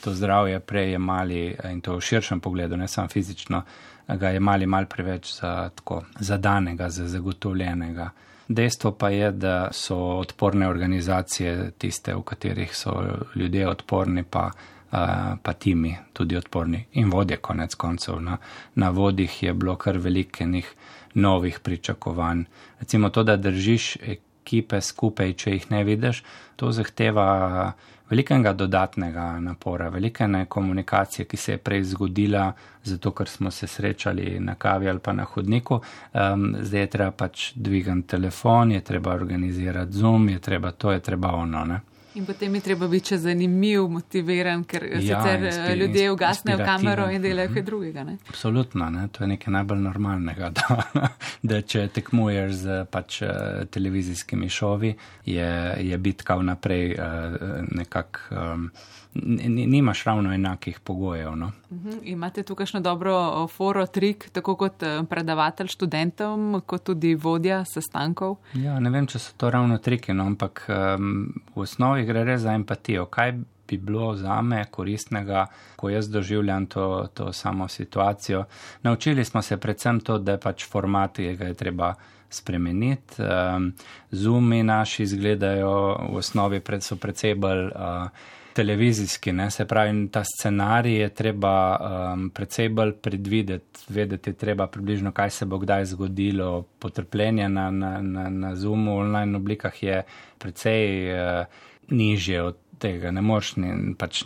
to 0.04 0.14
zdravje 0.14 0.60
prej 0.60 0.90
jemali 0.90 1.56
in 1.70 1.80
to 1.80 1.96
v 1.96 2.00
širšem 2.00 2.40
pogledu, 2.40 2.76
ne 2.76 2.88
samo 2.88 3.08
fizično, 3.08 3.62
ga 4.08 4.34
jemali 4.34 4.66
mal 4.66 4.86
preveč 4.86 5.36
za 5.38 5.70
tako 5.74 6.02
zadanega, 6.18 6.90
za 6.90 7.08
zagotovljenega. 7.08 8.10
Dejstvo 8.48 8.92
pa 8.92 9.08
je, 9.08 9.30
da 9.32 9.68
so 9.72 9.96
odporne 9.96 10.68
organizacije 10.68 11.70
tiste, 11.78 12.14
v 12.14 12.22
katerih 12.22 12.76
so 12.76 12.92
ljudje 13.34 13.68
odporni, 13.68 14.22
pa, 14.22 14.50
pa 15.42 15.52
timi 15.52 15.96
tudi 16.12 16.36
odporni 16.36 16.84
in 16.92 17.10
vodje 17.10 17.36
konec 17.36 17.74
koncev. 17.74 18.20
Na, 18.20 18.36
na 18.74 18.90
vodih 18.90 19.42
je 19.42 19.54
bilo 19.54 19.76
kar 19.76 19.98
velikenih 19.98 20.74
novih 21.14 21.60
pričakovanj. 21.60 22.44
Recimo 22.80 23.08
to, 23.10 23.22
da 23.22 23.36
držiš 23.36 23.96
ekipe 23.96 24.80
skupaj, 24.80 25.32
če 25.32 25.50
jih 25.50 25.70
ne 25.70 25.84
vidiš, 25.84 26.22
to 26.56 26.72
zahteva 26.72 27.72
velikega 28.14 28.52
dodatnega 28.52 29.40
napora, 29.40 29.88
velikene 29.88 30.46
komunikacije, 30.46 31.24
ki 31.26 31.36
se 31.36 31.52
je 31.52 31.58
prej 31.58 31.82
zgodila, 31.84 32.52
zato 32.84 33.10
ker 33.10 33.28
smo 33.28 33.50
se 33.50 33.66
srečali 33.66 34.38
na 34.40 34.54
kavi 34.54 34.88
ali 34.88 34.98
pa 34.98 35.12
na 35.12 35.24
hodniku. 35.24 35.80
Um, 36.12 36.54
zdaj 36.60 36.80
je 36.80 36.90
treba 36.90 37.10
pač 37.10 37.52
dvigati 37.54 38.06
telefon, 38.14 38.72
je 38.72 38.80
treba 38.80 39.14
organizirati 39.14 39.92
zoom, 39.92 40.28
je 40.28 40.38
treba 40.38 40.70
to, 40.70 40.92
je 40.92 41.00
treba 41.00 41.32
ono. 41.34 41.64
Ne? 41.64 41.80
In 42.14 42.24
potem 42.24 42.54
je 42.54 42.60
treba 42.62 42.86
biti 42.86 43.10
še 43.14 43.16
zanimiv, 43.24 43.88
motiviran, 43.90 44.62
ker 44.70 44.84
ja, 44.86 45.00
sicer 45.02 45.40
eh, 45.40 45.46
inspir, 45.48 45.78
ljudje 45.80 46.04
ugasnejo 46.14 46.60
kamero 46.62 47.08
in 47.10 47.22
delajo 47.22 47.50
kaj 47.56 47.64
drugega. 47.66 48.04
Ne? 48.06 48.16
Absolutno, 48.30 48.86
ne? 48.94 49.08
to 49.10 49.24
je 49.24 49.30
nekaj 49.34 49.56
najbolj 49.58 49.82
normalnega. 49.88 50.50
Da, 50.54 51.08
da 51.42 51.58
če 51.66 51.88
tekmuješ 51.92 52.52
z 52.60 52.76
pač, 52.90 53.18
eh, 53.26 53.64
televizijskimi 53.74 54.46
šovi, 54.48 54.92
je, 55.26 55.48
je 55.90 55.98
bitka 55.98 56.38
vnaprej 56.38 56.92
eh, 56.94 57.38
nekako. 57.74 58.28
Um, 58.30 58.68
nimaš 59.14 60.04
ravno 60.04 60.34
enakih 60.34 60.80
pogojev. 60.80 61.36
No? 61.36 61.52
Uh 61.70 61.76
mhm. 61.76 61.90
-huh. 61.90 62.00
Imate 62.02 62.42
tukaj 62.42 62.66
še 62.66 62.80
dobro 62.80 63.46
foro, 63.48 63.86
trik, 63.86 64.28
tako 64.32 64.56
kot 64.56 64.82
eh, 64.82 65.02
predavatelj 65.10 65.66
študentom, 65.66 66.62
kot 66.66 66.84
tudi 66.84 67.14
vodja 67.14 67.64
sestankov? 67.64 68.36
Ja, 68.54 68.80
ne 68.80 68.90
vem, 68.90 69.06
če 69.06 69.18
so 69.18 69.32
to 69.36 69.50
ravno 69.50 69.78
triki, 69.78 70.12
no, 70.12 70.26
ampak 70.26 70.66
um, 70.68 71.34
v 71.54 71.60
osnovi 71.60 72.04
gre 72.04 72.24
res 72.24 72.40
za 72.40 72.52
empatijo. 72.52 73.06
Kaj 73.06 73.32
bi 73.68 73.76
bilo 73.76 74.14
za 74.16 74.42
me 74.42 74.64
koristnega, 74.70 75.46
ko 75.76 75.88
jaz 75.88 76.08
doživljam 76.08 76.66
to, 76.66 77.08
to 77.14 77.32
samo 77.32 77.68
situacijo? 77.68 78.44
Naučili 78.82 79.24
smo 79.24 79.42
se 79.42 79.56
predvsem 79.56 80.00
to, 80.00 80.18
da 80.18 80.32
je 80.32 80.38
pač 80.38 80.66
format, 80.66 81.16
ki 81.16 81.36
ga 81.36 81.44
je 81.44 81.54
treba. 81.54 81.94
Spremeniti. 82.34 83.22
Um, 83.22 83.74
Zumi 84.10 84.62
naši 84.62 85.02
izgledajo 85.02 85.98
v 86.10 86.16
osnovi 86.16 86.60
pred, 86.60 86.82
so 86.82 86.96
precej 86.96 87.34
bolj 87.34 87.68
uh, 87.68 88.08
televizijski, 88.54 89.32
ne? 89.32 89.50
se 89.50 89.64
pravi, 89.64 90.08
ta 90.12 90.22
scenarij 90.24 91.00
je 91.00 91.08
treba 91.08 91.54
um, 91.76 92.30
predvsej 92.30 92.68
bolj 92.68 92.92
predvideti, 93.02 93.84
vedeti 93.88 94.30
je 94.30 94.34
treba 94.34 94.66
približno, 94.66 95.12
kaj 95.12 95.30
se 95.30 95.46
bo 95.46 95.58
kdaj 95.58 95.84
zgodilo. 95.84 96.64
Potrpljenje 96.78 97.48
na, 97.48 97.70
na, 97.70 98.00
na, 98.02 98.28
na 98.30 98.56
Zoomu, 98.56 98.98
online 98.98 99.36
oblikah 99.36 99.82
je 99.82 100.02
predvsej 100.38 101.12
uh, 101.12 101.46
nižje 101.88 102.42
od 102.42 102.56
tega 102.78 103.10
ne 103.10 103.22
moreš 103.22 103.54
ne, 103.56 103.72
pač 103.98 104.24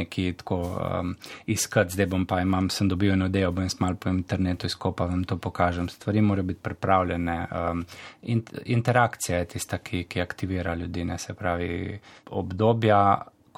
neki 0.00 0.32
tako 0.40 0.58
um, 0.62 1.14
iskati, 1.50 1.94
zdaj 1.94 2.08
bom 2.12 2.26
pa 2.26 2.40
imam, 2.40 2.70
sem 2.72 2.88
dobil 2.88 3.14
eno 3.14 3.28
idejo, 3.30 3.52
bom 3.52 3.66
jaz 3.66 3.76
mal 3.82 3.96
po 4.00 4.12
internetu 4.12 4.70
izkopal, 4.70 5.10
vam 5.12 5.24
to 5.28 5.36
pokažem. 5.38 5.88
Stvari 5.88 6.22
morajo 6.24 6.50
biti 6.52 6.62
pripravljene. 6.62 7.36
Um, 7.50 7.84
in, 8.22 8.42
interakcija 8.64 9.42
je 9.42 9.50
tista, 9.56 9.78
ki, 9.78 10.04
ki 10.08 10.22
aktivira 10.22 10.74
ljudi, 10.74 11.04
ne 11.04 11.18
se 11.18 11.34
pravi 11.34 11.98
obdobja. 12.30 13.02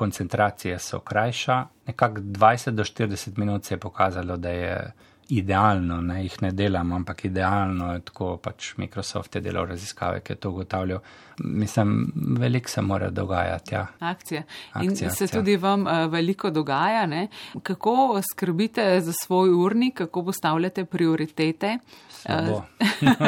Koncentracije 0.03 0.79
so 0.79 0.99
krajša, 1.01 1.67
nekako 1.87 2.21
20 2.21 2.71
do 2.71 2.85
40 2.85 3.39
minut 3.39 3.65
se 3.65 3.75
je 3.75 3.79
pokazalo, 3.79 4.37
da 4.37 4.51
je 4.51 4.93
idealno, 5.33 6.01
ne 6.01 6.23
jih 6.23 6.35
ne 6.43 6.51
delam, 6.53 6.93
ampak 6.93 7.25
idealno 7.25 7.93
je 7.95 8.01
tako 8.09 8.37
pač 8.43 8.75
Microsoft 8.77 9.35
je 9.35 9.41
delal 9.41 9.67
raziskave, 9.71 10.21
ki 10.21 10.33
je 10.33 10.41
to 10.45 10.51
ugotavljal. 10.51 11.01
Mislim, 11.39 12.13
veliko 12.39 12.69
se 12.69 12.83
mora 12.83 13.11
dogajati. 13.11 13.75
Ja. 13.75 13.87
Akcija. 13.99 14.43
In 14.83 14.91
akcija, 14.91 15.11
se 15.11 15.27
tudi 15.27 15.57
vam 15.57 15.87
uh, 15.87 16.05
veliko 16.13 16.51
dogaja. 16.51 17.07
Ne? 17.07 17.29
Kako 17.63 18.21
skrbite 18.33 19.01
za 19.01 19.13
svoj 19.23 19.51
urnik, 19.65 19.95
kako 19.95 20.25
postavljate 20.25 20.85
prioritete? 20.85 21.79
Slabo. 22.11 22.63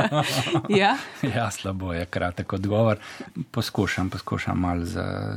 ja? 0.83 0.97
ja, 1.37 1.51
slabo 1.51 1.93
je 1.93 2.07
kratek 2.07 2.53
odgovor. 2.53 2.99
Poskušam, 3.51 4.11
poskušam 4.11 4.61
malo 4.61 4.85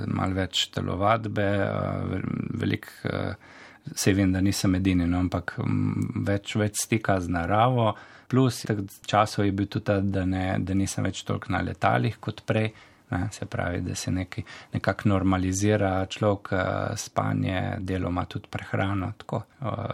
mal 0.08 0.34
več 0.36 0.68
telovadbe, 0.76 1.48
uh, 1.64 2.18
veliko. 2.60 2.92
Uh, 3.04 3.56
se 3.96 4.14
vem, 4.14 4.32
da 4.32 4.42
nisem 4.42 4.76
edini, 4.76 5.08
no, 5.08 5.22
ampak 5.26 5.58
mm, 5.64 6.24
več, 6.28 6.56
več 6.60 6.84
stika 6.84 7.20
z 7.22 7.34
naravo. 7.34 7.92
Plus, 8.28 8.66
časov 9.08 9.46
je 9.46 9.54
bil 9.56 9.70
tudi 9.72 9.88
ta, 9.88 10.00
da, 10.02 10.26
ne, 10.28 10.58
da 10.60 10.76
nisem 10.76 11.06
več 11.08 11.24
toliko 11.28 11.54
na 11.56 11.64
letalih 11.64 12.20
kot 12.20 12.44
prej. 12.48 12.72
Ne, 13.10 13.28
se 13.32 13.46
pravi, 13.46 13.82
da 13.82 13.96
se 13.96 14.12
neki, 14.12 14.44
nekako 14.74 15.10
normalizira 15.10 16.06
človek 16.06 16.52
eh, 16.52 16.64
spanje, 16.96 17.62
deloma 17.80 18.26
tudi 18.26 18.48
prehrano, 18.52 19.12
tako 19.18 19.42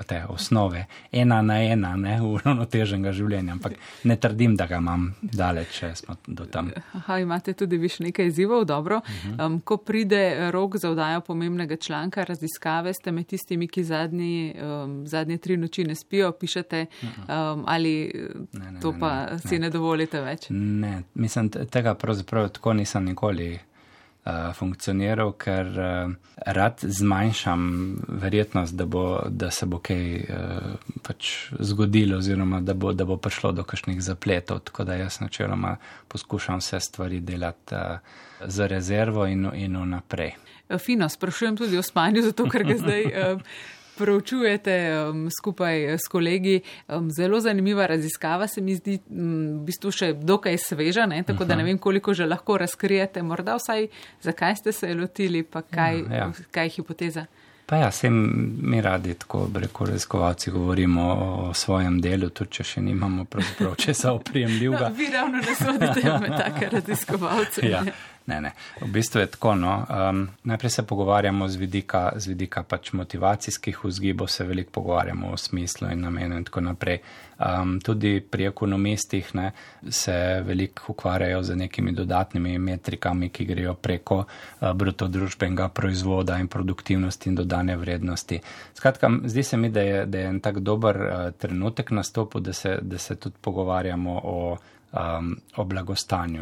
te 0.07 0.23
osnove. 0.29 0.85
Ena 1.11 1.41
na 1.41 1.63
ena, 1.63 1.95
ne 1.95 2.17
uravnoteženega 2.33 3.13
življenja, 3.15 3.53
ampak 3.55 3.77
ne 4.03 4.17
trdim, 4.19 4.57
da 4.59 4.67
ga 4.67 4.79
imam 4.81 5.07
daleč, 5.21 5.77
če 5.79 5.91
smo 5.95 6.17
do 6.27 6.45
tam. 6.51 6.71
Aha, 6.99 7.19
imate 7.23 7.53
tudi 7.57 7.79
vi 7.79 7.89
še 7.91 8.07
nekaj 8.09 8.31
izzivov, 8.31 8.65
dobro. 8.67 8.97
Uh 8.97 9.13
-huh. 9.13 9.45
um, 9.45 9.59
ko 9.61 9.77
pride 9.77 10.51
rok 10.51 10.77
za 10.77 10.89
vdajo 10.91 11.21
pomembnega 11.21 11.75
članka 11.75 12.23
raziskave, 12.23 12.93
ste 12.93 13.11
med 13.11 13.27
tistimi, 13.27 13.67
ki 13.67 13.83
zadnji, 13.83 14.55
um, 14.61 15.07
zadnje 15.07 15.37
tri 15.37 15.57
noči 15.57 15.83
ne 15.83 15.95
spijo, 15.95 16.31
pišete 16.31 16.85
um, 17.03 17.63
ali 17.67 18.11
ne, 18.53 18.71
ne, 18.71 18.79
to 18.81 18.91
ne, 18.91 18.99
pa 18.99 19.25
ne, 19.31 19.39
si 19.39 19.55
ne. 19.55 19.59
ne 19.59 19.69
dovolite 19.69 20.21
več? 20.21 20.47
Ne, 20.49 21.03
mislim, 21.13 21.49
tega 21.49 21.95
pravzaprav 21.95 22.49
tako 22.49 22.73
nisem 22.73 23.02
nikoli 23.03 23.51
uh, 23.55 24.53
funkcioniral, 24.55 25.33
ker 25.39 25.67
uh, 25.67 26.13
rad 26.45 26.79
zmanjšam 26.83 27.65
verjetnost, 28.07 28.75
da, 28.75 28.85
bo, 28.85 29.03
da 29.29 29.51
se 29.51 29.65
bo 29.65 29.79
kaj 29.83 30.05
uh, 30.15 30.95
pač 31.03 31.33
zgodilo 31.59 32.17
oziroma 32.17 32.61
da 32.61 32.73
bo, 32.73 32.93
da 32.93 33.05
bo 33.05 33.17
prišlo 33.17 33.51
do 33.51 33.67
kakšnih 33.67 34.01
zapletov. 34.01 34.63
Tako 34.69 34.87
da 34.89 34.97
jaz 34.99 35.19
načeloma 35.21 35.75
poskušam 36.07 36.63
vse 36.63 36.79
stvari 36.79 37.19
delati 37.19 37.75
uh, 37.75 37.99
za 38.45 38.67
rezervo 38.67 39.27
in, 39.27 39.49
in 39.53 39.77
naprej. 39.89 40.35
Fino, 40.79 41.09
sprašujem 41.09 41.57
tudi 41.57 41.77
o 41.77 41.83
spanju, 41.83 42.21
zato 42.21 42.49
ker 42.49 42.63
ga 42.63 42.77
zdaj. 42.77 43.03
Uh, 43.05 43.41
proučujete 43.97 44.75
um, 45.09 45.27
skupaj 45.31 45.97
s 45.97 46.07
kolegi. 46.11 46.61
Um, 46.87 47.11
zelo 47.11 47.39
zanimiva 47.39 47.85
raziskava 47.85 48.47
se 48.47 48.61
mi 48.61 48.75
zdi, 48.75 48.99
um, 49.09 49.61
v 49.61 49.65
bistvu 49.69 49.91
še 49.91 50.13
dokaj 50.13 50.57
sveža, 50.57 51.05
ne? 51.05 51.23
tako 51.23 51.45
da 51.45 51.55
ne 51.55 51.67
vem, 51.67 51.77
koliko 51.77 52.13
že 52.13 52.25
lahko 52.25 52.57
razkrijete. 52.57 53.23
Morda 53.23 53.57
vsaj, 53.59 53.87
zakaj 54.21 54.55
ste 54.61 54.71
se 54.71 54.93
lotili, 54.93 55.43
pa 55.43 55.61
kaj, 55.61 56.03
ja, 56.09 56.25
ja. 56.25 56.31
kaj 56.51 56.71
je 56.71 56.77
hipoteza. 56.79 57.25
Pa 57.65 57.77
ja, 57.77 57.91
sem 57.91 58.13
mi 58.61 58.81
radi 58.81 59.13
tako, 59.13 59.47
reko, 59.55 59.85
raziskovalci 59.85 60.51
govorimo 60.51 61.03
o 61.03 61.53
svojem 61.53 62.01
delu, 62.01 62.27
tudi 62.29 62.51
če 62.59 62.63
še 62.63 62.81
nimamo 62.83 63.23
pravzaprav 63.25 63.77
česa 63.79 64.11
oprijemljivega. 64.19 64.89
No, 64.89 64.95
vi 64.95 65.07
ravno 65.13 65.39
ne 65.39 65.55
sodite 65.55 66.03
med 66.25 66.35
take 66.37 66.69
raziskovalce. 66.69 67.69
ja. 67.69 67.83
Ne, 68.25 68.41
ne. 68.41 68.51
V 68.81 68.87
bistvu 68.87 69.19
je 69.19 69.27
tako. 69.27 69.55
No. 69.55 69.85
Um, 70.09 70.29
najprej 70.43 70.69
se 70.69 70.83
pogovarjamo 70.83 71.47
z 71.47 71.55
vidika, 71.55 72.11
z 72.15 72.27
vidika 72.27 72.63
pač 72.63 72.93
motivacijskih 72.93 73.83
vzgibov, 73.83 74.27
se 74.27 74.43
veliko 74.43 74.71
pogovarjamo 74.71 75.31
o 75.31 75.37
smislu 75.37 75.91
in 75.91 76.01
namenu 76.01 76.37
in 76.37 76.43
tako 76.43 76.61
naprej. 76.61 76.99
Um, 77.39 77.79
tudi 77.79 78.21
pri 78.21 78.45
ekonomistih 78.45 79.35
ne, 79.35 79.51
se 79.89 80.41
veliko 80.45 80.83
ukvarjajo 80.87 81.43
z 81.43 81.55
nekimi 81.55 81.91
dodatnimi 81.91 82.57
metrikami, 82.59 83.29
ki 83.29 83.45
grejo 83.45 83.73
preko 83.73 84.23
uh, 84.23 84.71
bruto 84.73 85.07
družbenega 85.07 85.67
proizvoda 85.67 86.39
in 86.39 86.47
produktivnosti 86.47 87.29
in 87.29 87.35
dodane 87.35 87.75
vrednosti. 87.77 88.39
Skratka, 88.73 89.11
zdi 89.25 89.43
se 89.43 89.57
mi, 89.57 89.69
da 89.69 89.81
je, 89.81 90.05
da 90.05 90.17
je 90.17 90.27
en 90.27 90.39
tak 90.39 90.59
dober 90.59 90.95
uh, 91.01 91.31
trenutek 91.37 91.91
nastopu, 91.91 92.39
da 92.39 92.53
se, 92.53 92.77
da 92.81 92.97
se 92.97 93.15
tudi 93.15 93.35
pogovarjamo 93.41 94.21
o 94.23 94.57
um, 94.93 95.37
o 95.55 95.63
blagostanju. 95.63 96.41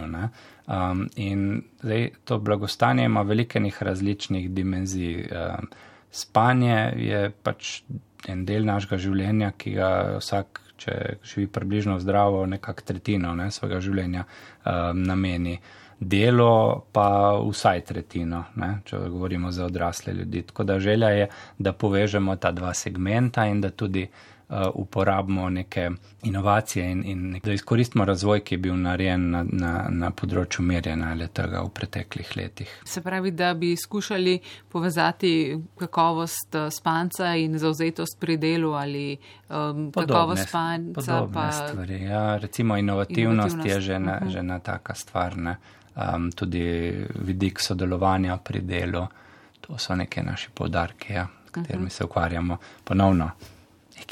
Um, 0.68 1.10
in 1.16 1.62
zdaj, 1.82 2.10
to 2.24 2.38
blagostanje 2.40 3.06
ima 3.06 3.22
velikenih 3.22 3.84
različnih 3.84 4.52
dimenzij. 4.52 5.28
Um, 5.32 5.68
spanje 6.12 6.94
je 6.96 7.30
pač 7.44 7.82
en 8.28 8.46
del 8.46 8.66
našega 8.66 8.98
življenja, 8.98 9.52
ki 9.58 9.76
ga 9.76 9.92
vsak, 10.20 10.60
če 10.82 10.98
živi 11.24 11.48
približno 11.48 12.00
zdravo, 12.00 12.46
nekako 12.46 12.82
tretjino 12.86 13.36
ne, 13.38 13.52
svojega 13.52 13.80
življenja 13.82 14.26
um, 14.26 15.04
nameni. 15.04 15.60
Delo 16.02 16.88
pa 16.92 17.38
vsaj 17.38 17.84
tretjino, 17.86 18.40
ne, 18.58 18.72
če 18.86 18.98
govorimo 19.14 19.52
za 19.54 19.68
odrasle 19.70 20.16
ljudi. 20.18 20.42
Tako 20.50 20.64
da 20.66 20.80
želja 20.82 21.10
je, 21.14 21.28
da 21.60 21.74
povežemo 21.74 22.36
ta 22.42 22.50
dva 22.52 22.74
segmenta 22.74 23.46
in 23.46 23.62
da 23.62 23.70
tudi 23.70 24.08
uh, 24.08 24.31
uporabimo 24.74 25.50
neke 25.50 25.90
inovacije 26.24 26.92
in, 26.92 27.04
in 27.06 27.40
da 27.44 27.54
izkoristimo 27.54 28.06
razvoj, 28.06 28.40
ki 28.40 28.56
je 28.56 28.60
bil 28.60 28.76
narejen 28.76 29.30
na, 29.32 29.44
na, 29.48 29.74
na 29.90 30.10
področju 30.12 30.66
merjenja 30.66 31.14
letega 31.16 31.62
v 31.64 31.70
preteklih 31.74 32.34
letih. 32.36 32.74
Se 32.86 33.02
pravi, 33.02 33.32
da 33.32 33.54
bi 33.54 33.76
skušali 33.78 34.40
povezati 34.70 35.32
kakovost 35.80 36.56
eh, 36.56 36.68
spanca 36.72 37.36
in 37.36 37.58
zauzetost 37.60 38.20
pri 38.20 38.38
delu 38.38 38.74
ali 38.76 39.06
um, 39.50 39.88
kakovost 39.92 40.50
spanca. 40.50 41.22
Pa... 41.34 41.48
Stvari, 41.52 42.02
ja, 42.04 42.38
recimo 42.38 42.78
inovativnost, 42.78 43.56
inovativnost 43.56 43.76
je 43.76 43.82
že 43.82 43.96
ena, 43.96 44.18
uh 44.22 44.28
-huh. 44.28 44.32
že 44.32 44.40
ena 44.40 44.60
taka 44.60 44.96
stvar, 44.96 45.38
ne? 45.38 45.56
um, 45.96 46.32
tudi 46.32 46.92
vidik 47.16 47.60
sodelovanja 47.60 48.38
pri 48.38 48.62
delu. 48.62 49.08
To 49.62 49.78
so 49.78 49.96
neke 49.96 50.24
naše 50.24 50.50
povdarke, 50.54 51.14
ja, 51.14 51.28
s 51.48 51.50
katerimi 51.50 51.86
uh 51.86 51.90
-huh. 51.90 51.94
se 51.94 52.04
ukvarjamo 52.04 52.58
ponovno 52.84 53.32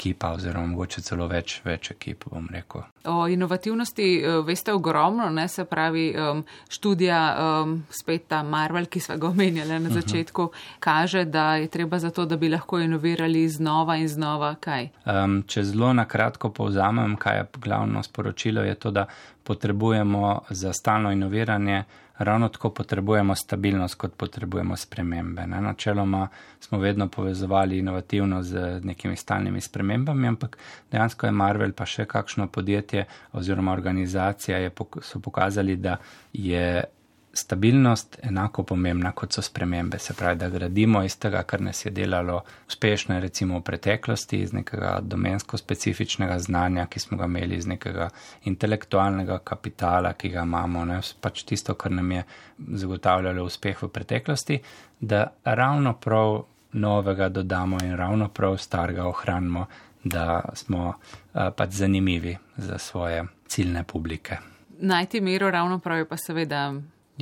ekipa, 0.00 0.32
oziroma 0.32 0.66
mogoče 0.66 1.02
celo 1.04 1.26
več, 1.28 1.58
več 1.64 1.90
ekip, 1.92 2.24
bom 2.32 2.46
rekel. 2.52 2.86
O 3.04 3.26
inovativnosti 3.28 4.06
eh, 4.16 4.38
veste 4.46 4.72
ogromno, 4.72 5.28
ne 5.30 5.44
se 5.48 5.66
pravi 5.68 6.06
um, 6.16 6.40
študija 6.72 7.20
um, 7.36 7.74
spet 7.92 8.26
ta 8.32 8.42
Marvel, 8.42 8.88
ki 8.88 9.00
smo 9.00 9.18
ga 9.20 9.28
omenjali 9.28 9.76
na 9.76 9.80
mhm. 9.80 9.94
začetku, 10.00 10.42
uh 10.42 10.48
-huh. 10.48 10.76
kaže, 10.80 11.24
da 11.24 11.56
je 11.56 11.68
treba 11.68 11.98
za 11.98 12.10
to, 12.10 12.24
da 12.26 12.36
bi 12.36 12.48
lahko 12.48 12.80
inovirali 12.80 13.48
znova 13.48 13.96
in 13.96 14.08
znova 14.08 14.54
kaj. 14.60 14.88
Um, 15.04 15.42
če 15.46 15.64
zelo 15.64 15.92
na 15.92 16.04
kratko 16.04 16.50
povzamem, 16.50 17.16
kaj 17.16 17.36
je 17.36 17.46
glavno 17.58 18.02
sporočilo, 18.02 18.62
je 18.62 18.74
to, 18.74 18.90
da 18.90 19.06
potrebujemo 19.44 20.40
za 20.50 20.72
stalno 20.72 21.12
inoviranje 21.12 21.84
ravno 22.20 22.48
tako 22.48 22.70
potrebujemo 22.70 23.34
stabilnost, 23.34 23.94
kot 23.94 24.14
potrebujemo 24.16 24.76
spremembe. 24.76 25.46
Ne? 25.46 25.60
Načeloma 25.60 26.28
smo 26.60 26.78
vedno 26.78 27.08
povezovali 27.08 27.78
inovativno 27.78 28.42
z 28.42 28.80
nekimi 28.84 29.16
stalnimi 29.16 29.60
spremembami, 29.60 30.28
ampak 30.28 30.58
dejansko 30.92 31.26
je 31.26 31.32
Marvel 31.32 31.72
pa 31.72 31.86
še 31.86 32.04
kakšno 32.04 32.46
podjetje 32.46 33.04
oziroma 33.32 33.72
organizacija 33.72 34.58
je, 34.58 34.70
so 35.02 35.20
pokazali, 35.20 35.76
da 35.76 35.96
je 36.32 36.84
stabilnost 37.32 38.18
enako 38.22 38.62
pomembna 38.62 39.12
kot 39.12 39.32
so 39.32 39.42
spremembe. 39.42 39.98
Se 39.98 40.14
pravi, 40.14 40.38
da 40.38 40.48
gradimo 40.48 41.02
iz 41.04 41.18
tega, 41.18 41.42
kar 41.42 41.60
nas 41.60 41.84
je 41.86 41.90
delalo 41.90 42.42
uspešno, 42.68 43.20
recimo 43.20 43.58
v 43.58 43.62
preteklosti, 43.62 44.40
iz 44.42 44.52
nekega 44.52 44.98
domensko 45.02 45.56
specifičnega 45.56 46.38
znanja, 46.38 46.86
ki 46.86 47.00
smo 47.00 47.18
ga 47.18 47.24
imeli, 47.24 47.56
iz 47.56 47.66
nekega 47.66 48.08
intelektualnega 48.44 49.38
kapitala, 49.38 50.12
ki 50.12 50.28
ga 50.28 50.42
imamo, 50.42 50.84
ne, 50.84 51.00
pač 51.20 51.44
tisto, 51.44 51.74
kar 51.74 51.92
nam 51.92 52.12
je 52.12 52.24
zagotavljalo 52.58 53.44
uspeh 53.44 53.82
v 53.82 53.88
preteklosti, 53.88 54.60
da 55.00 55.26
ravno 55.44 55.94
prav 55.94 56.42
novega 56.72 57.28
dodamo 57.28 57.78
in 57.82 57.96
ravno 57.96 58.28
prav 58.28 58.58
starega 58.58 59.06
ohranimo, 59.06 59.66
da 60.04 60.40
smo 60.54 60.88
uh, 60.88 61.48
pač 61.56 61.70
zanimivi 61.70 62.36
za 62.56 62.78
svoje 62.78 63.24
ciljne 63.46 63.84
publike. 63.84 64.36
Najti 64.80 65.20
mero 65.20 65.50
ravno 65.50 65.78
prav 65.78 65.98
je 65.98 66.08
pa 66.08 66.16
seveda 66.16 66.72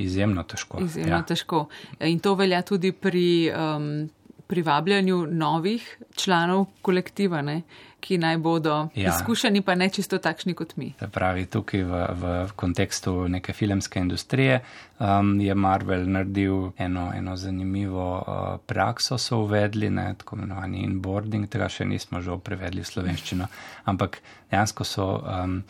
Izjemno 0.05 0.45
težko. 0.49 0.83
Izjemno 0.85 1.17
ja. 1.17 1.25
težko. 1.27 1.67
In 2.07 2.23
to 2.23 2.35
velja 2.39 2.63
tudi 2.63 2.93
pri 2.93 3.27
um, 3.51 4.09
privabljanju 4.49 5.27
novih 5.31 5.99
članov 6.17 6.67
kolektiva, 6.83 7.43
ne? 7.43 7.63
ki 8.01 8.19
naj 8.19 8.37
bodo 8.39 8.89
ja. 8.95 9.11
izkušeni, 9.11 9.63
pa 9.63 9.75
ne 9.75 9.89
čisto 9.91 10.19
takšni 10.19 10.55
kot 10.55 10.77
mi. 10.77 10.93
Se 11.01 11.09
pravi, 11.11 11.47
tukaj 11.51 11.83
v, 11.83 12.03
v 12.21 12.35
kontekstu 12.57 13.29
neke 13.29 13.53
filmske 13.53 13.99
industrije 13.99 14.61
um, 14.99 15.41
je 15.41 15.55
Marvel 15.55 16.07
naredil 16.07 16.71
eno, 16.79 17.09
eno 17.15 17.37
zanimivo 17.37 18.07
uh, 18.19 18.61
prakso, 18.67 19.19
so 19.19 19.43
uvedli, 19.43 19.91
ne, 19.91 20.13
tako 20.19 20.39
imenovani 20.39 20.85
inboarding, 20.87 21.51
tega 21.51 21.69
še 21.69 21.85
nismo 21.85 22.23
že 22.23 22.39
prevedli 22.45 22.87
v 22.87 22.91
slovenščino, 22.93 23.51
ampak 23.91 24.23
dejansko 24.51 24.87
so. 24.87 25.11
Um, 25.27 25.61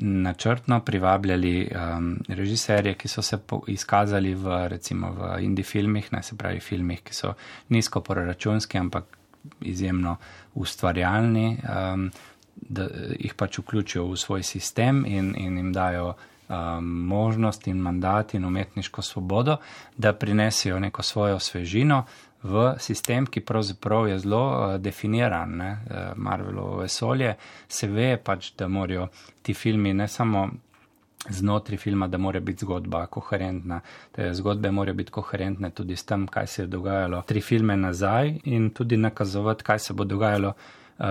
načrtno 0.00 0.80
privabljali 0.80 1.70
um, 1.70 2.18
režiserje, 2.28 2.94
ki 2.94 3.08
so 3.08 3.22
se 3.22 3.38
izkazali 3.66 4.34
v, 4.34 4.68
recimo, 4.68 5.10
v 5.12 5.42
indie 5.42 5.64
filmih, 5.64 6.12
ne 6.12 6.22
se 6.22 6.36
pravi 6.36 6.60
filmih, 6.60 7.02
ki 7.02 7.14
so 7.14 7.34
nizko 7.68 8.00
proračunski, 8.00 8.78
ampak 8.78 9.04
izjemno 9.60 10.16
ustvarjalni, 10.54 11.58
um, 11.62 12.10
da 12.56 12.88
jih 13.18 13.34
pač 13.34 13.58
vključijo 13.58 14.06
v 14.06 14.16
svoj 14.16 14.42
sistem 14.42 15.04
in, 15.06 15.34
in 15.38 15.56
jim 15.56 15.72
dajo 15.72 16.14
um, 16.48 16.84
možnost 16.84 17.66
in 17.66 17.78
mandat 17.78 18.34
in 18.34 18.44
umetniško 18.44 19.02
svobodo, 19.02 19.56
da 19.96 20.12
prinesijo 20.12 20.80
neko 20.80 21.02
svojo 21.02 21.38
svežino, 21.38 22.04
v 22.42 22.74
sistem, 22.78 23.26
ki 23.26 23.40
pravzaprav 23.40 24.08
je 24.08 24.18
zelo 24.18 24.42
uh, 24.46 24.76
definiran, 24.80 25.56
ne, 25.56 25.70
uh, 25.72 25.96
Marvelovo 26.16 26.82
vesolje, 26.84 27.34
se 27.68 27.88
ve 27.88 28.16
pač, 28.16 28.52
da 28.58 28.68
morajo 28.68 29.08
ti 29.42 29.54
filmi 29.54 29.94
ne 29.94 30.08
samo 30.08 30.48
znotraj 31.28 31.78
filma, 31.78 32.08
da 32.08 32.18
mora 32.18 32.40
biti 32.40 32.64
zgodba 32.64 33.06
koherentna, 33.06 33.80
te 34.12 34.34
zgodbe 34.34 34.70
morajo 34.70 34.94
biti 34.94 35.12
koherentne 35.12 35.70
tudi 35.70 35.96
s 35.96 36.04
tem, 36.04 36.26
kaj 36.26 36.46
se 36.46 36.62
je 36.62 36.66
dogajalo 36.66 37.22
tri 37.26 37.40
filme 37.40 37.76
nazaj 37.76 38.38
in 38.44 38.70
tudi 38.70 38.96
nakazovati, 38.96 39.64
kaj 39.64 39.78
se 39.78 39.94
bo 39.94 40.04
dogajalo 40.04 40.52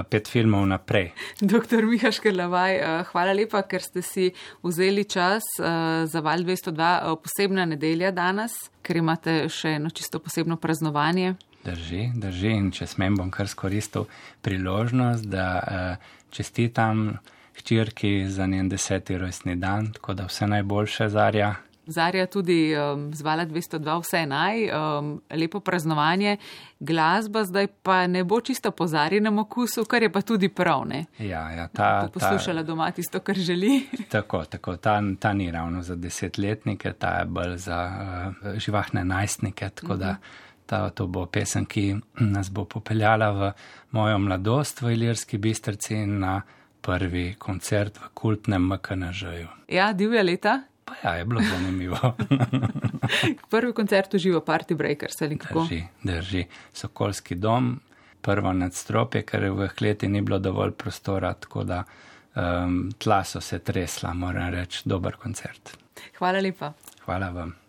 pet 0.09 0.27
filmov 0.27 0.65
naprej. 0.67 1.11
Doktor 1.41 1.85
Miha 1.85 2.11
Škrlavaj, 2.11 2.75
eh, 2.75 3.03
hvala 3.11 3.33
lepa, 3.33 3.61
ker 3.63 3.81
ste 3.81 4.01
si 4.01 4.31
vzeli 4.63 5.05
čas 5.07 5.43
eh, 5.59 6.05
za 6.05 6.19
Val 6.21 6.43
202, 6.43 7.15
posebna 7.23 7.65
nedelja 7.65 8.11
danes, 8.11 8.53
ker 8.83 8.99
imate 8.99 9.47
še 9.49 9.77
eno 9.79 9.89
čisto 9.89 10.19
posebno 10.19 10.57
praznovanje. 10.57 11.35
Drži, 11.63 12.11
drži 12.15 12.51
in 12.55 12.71
če 12.71 12.87
smem, 12.87 13.17
bom 13.19 13.31
kar 13.31 13.47
skoristil 13.47 14.07
priložnost, 14.41 15.27
da 15.27 15.97
čestitam 16.31 17.17
hčirki 17.57 18.29
za 18.29 18.45
njen 18.47 18.69
deseti 18.69 19.17
rojstni 19.17 19.55
dan, 19.59 19.91
tako 19.91 20.13
da 20.13 20.27
vse 20.29 20.47
najboljše, 20.47 21.09
Zarja. 21.09 21.55
Zarja 21.87 22.25
tudi 22.27 22.75
um, 22.75 23.13
zvala 23.13 23.45
202 23.45 23.99
vse 24.01 24.25
naj, 24.25 24.63
um, 24.69 25.11
lepo 25.31 25.59
praznovanje, 25.59 26.37
glasba 26.79 27.43
zdaj 27.43 27.67
pa 27.83 28.07
ne 28.07 28.23
bo 28.23 28.41
čisto 28.41 28.71
po 28.71 28.87
zarjenem 28.87 29.39
okusu, 29.39 29.85
kar 29.85 30.03
je 30.03 30.11
pa 30.11 30.21
tudi 30.21 30.49
prav, 30.49 30.83
ne? 30.87 31.05
Ja, 31.19 31.51
ja, 31.51 31.67
ta. 31.67 32.09
Poslušala 32.13 32.61
ta, 32.61 32.67
doma 32.67 32.91
tisto, 32.91 33.19
kar 33.19 33.35
želi. 33.35 33.87
Tako, 34.13 34.43
tako, 34.45 34.75
ta, 34.77 35.01
ta 35.19 35.33
ni 35.33 35.51
ravno 35.51 35.81
za 35.81 35.95
desetletnike, 35.95 36.93
ta 36.93 37.19
je 37.19 37.25
bolj 37.25 37.55
za 37.57 37.79
uh, 37.87 38.51
živahne 38.59 39.05
najstnike, 39.05 39.69
tako 39.69 39.93
uh 39.93 39.93
-huh. 39.93 39.99
da 39.99 40.11
mhm. 40.11 40.21
ta, 40.65 40.89
to 40.89 41.07
bo 41.07 41.25
pesem, 41.25 41.65
ki 41.65 41.95
nas 42.19 42.51
bo 42.51 42.65
popeljala 42.65 43.31
v 43.31 43.51
mojo 43.91 44.19
mladost 44.19 44.81
v 44.81 44.93
Ilirski 44.93 45.37
bistrci 45.37 45.95
in 45.95 46.19
na 46.19 46.41
prvi 46.81 47.35
koncert 47.37 47.97
v 47.97 48.09
kultnem 48.13 48.61
MKNŽ-ju. 48.61 49.47
Ja, 49.67 49.93
divja 49.93 50.23
leta. 50.23 50.61
Pa 50.87 50.93
ja, 51.03 51.15
je 51.15 51.25
bilo 51.25 51.41
zanimivo. 51.41 52.15
Prvi 53.51 53.73
koncert 53.73 54.13
v 54.13 54.17
živo 54.17 54.39
Party 54.39 54.75
Breakers 54.75 55.21
ali 55.21 55.37
kako? 55.37 55.65
Drži, 55.67 55.83
drži. 56.03 56.45
Sokolski 56.73 57.35
dom, 57.35 57.79
prvo 58.21 58.53
nadstropje, 58.53 59.25
ker 59.27 59.49
v 59.51 59.67
kleti 59.77 60.07
ni 60.07 60.21
bilo 60.21 60.39
dovolj 60.39 60.71
prostora, 60.71 61.33
tako 61.33 61.63
da 61.63 61.83
um, 61.83 62.91
tla 62.97 63.23
so 63.23 63.41
se 63.41 63.59
tresla, 63.59 64.13
moram 64.13 64.53
reči, 64.53 64.81
dober 64.85 65.19
koncert. 65.19 65.77
Hvala 66.17 66.39
lepa. 66.39 66.73
Hvala 67.05 67.29
vam. 67.29 67.57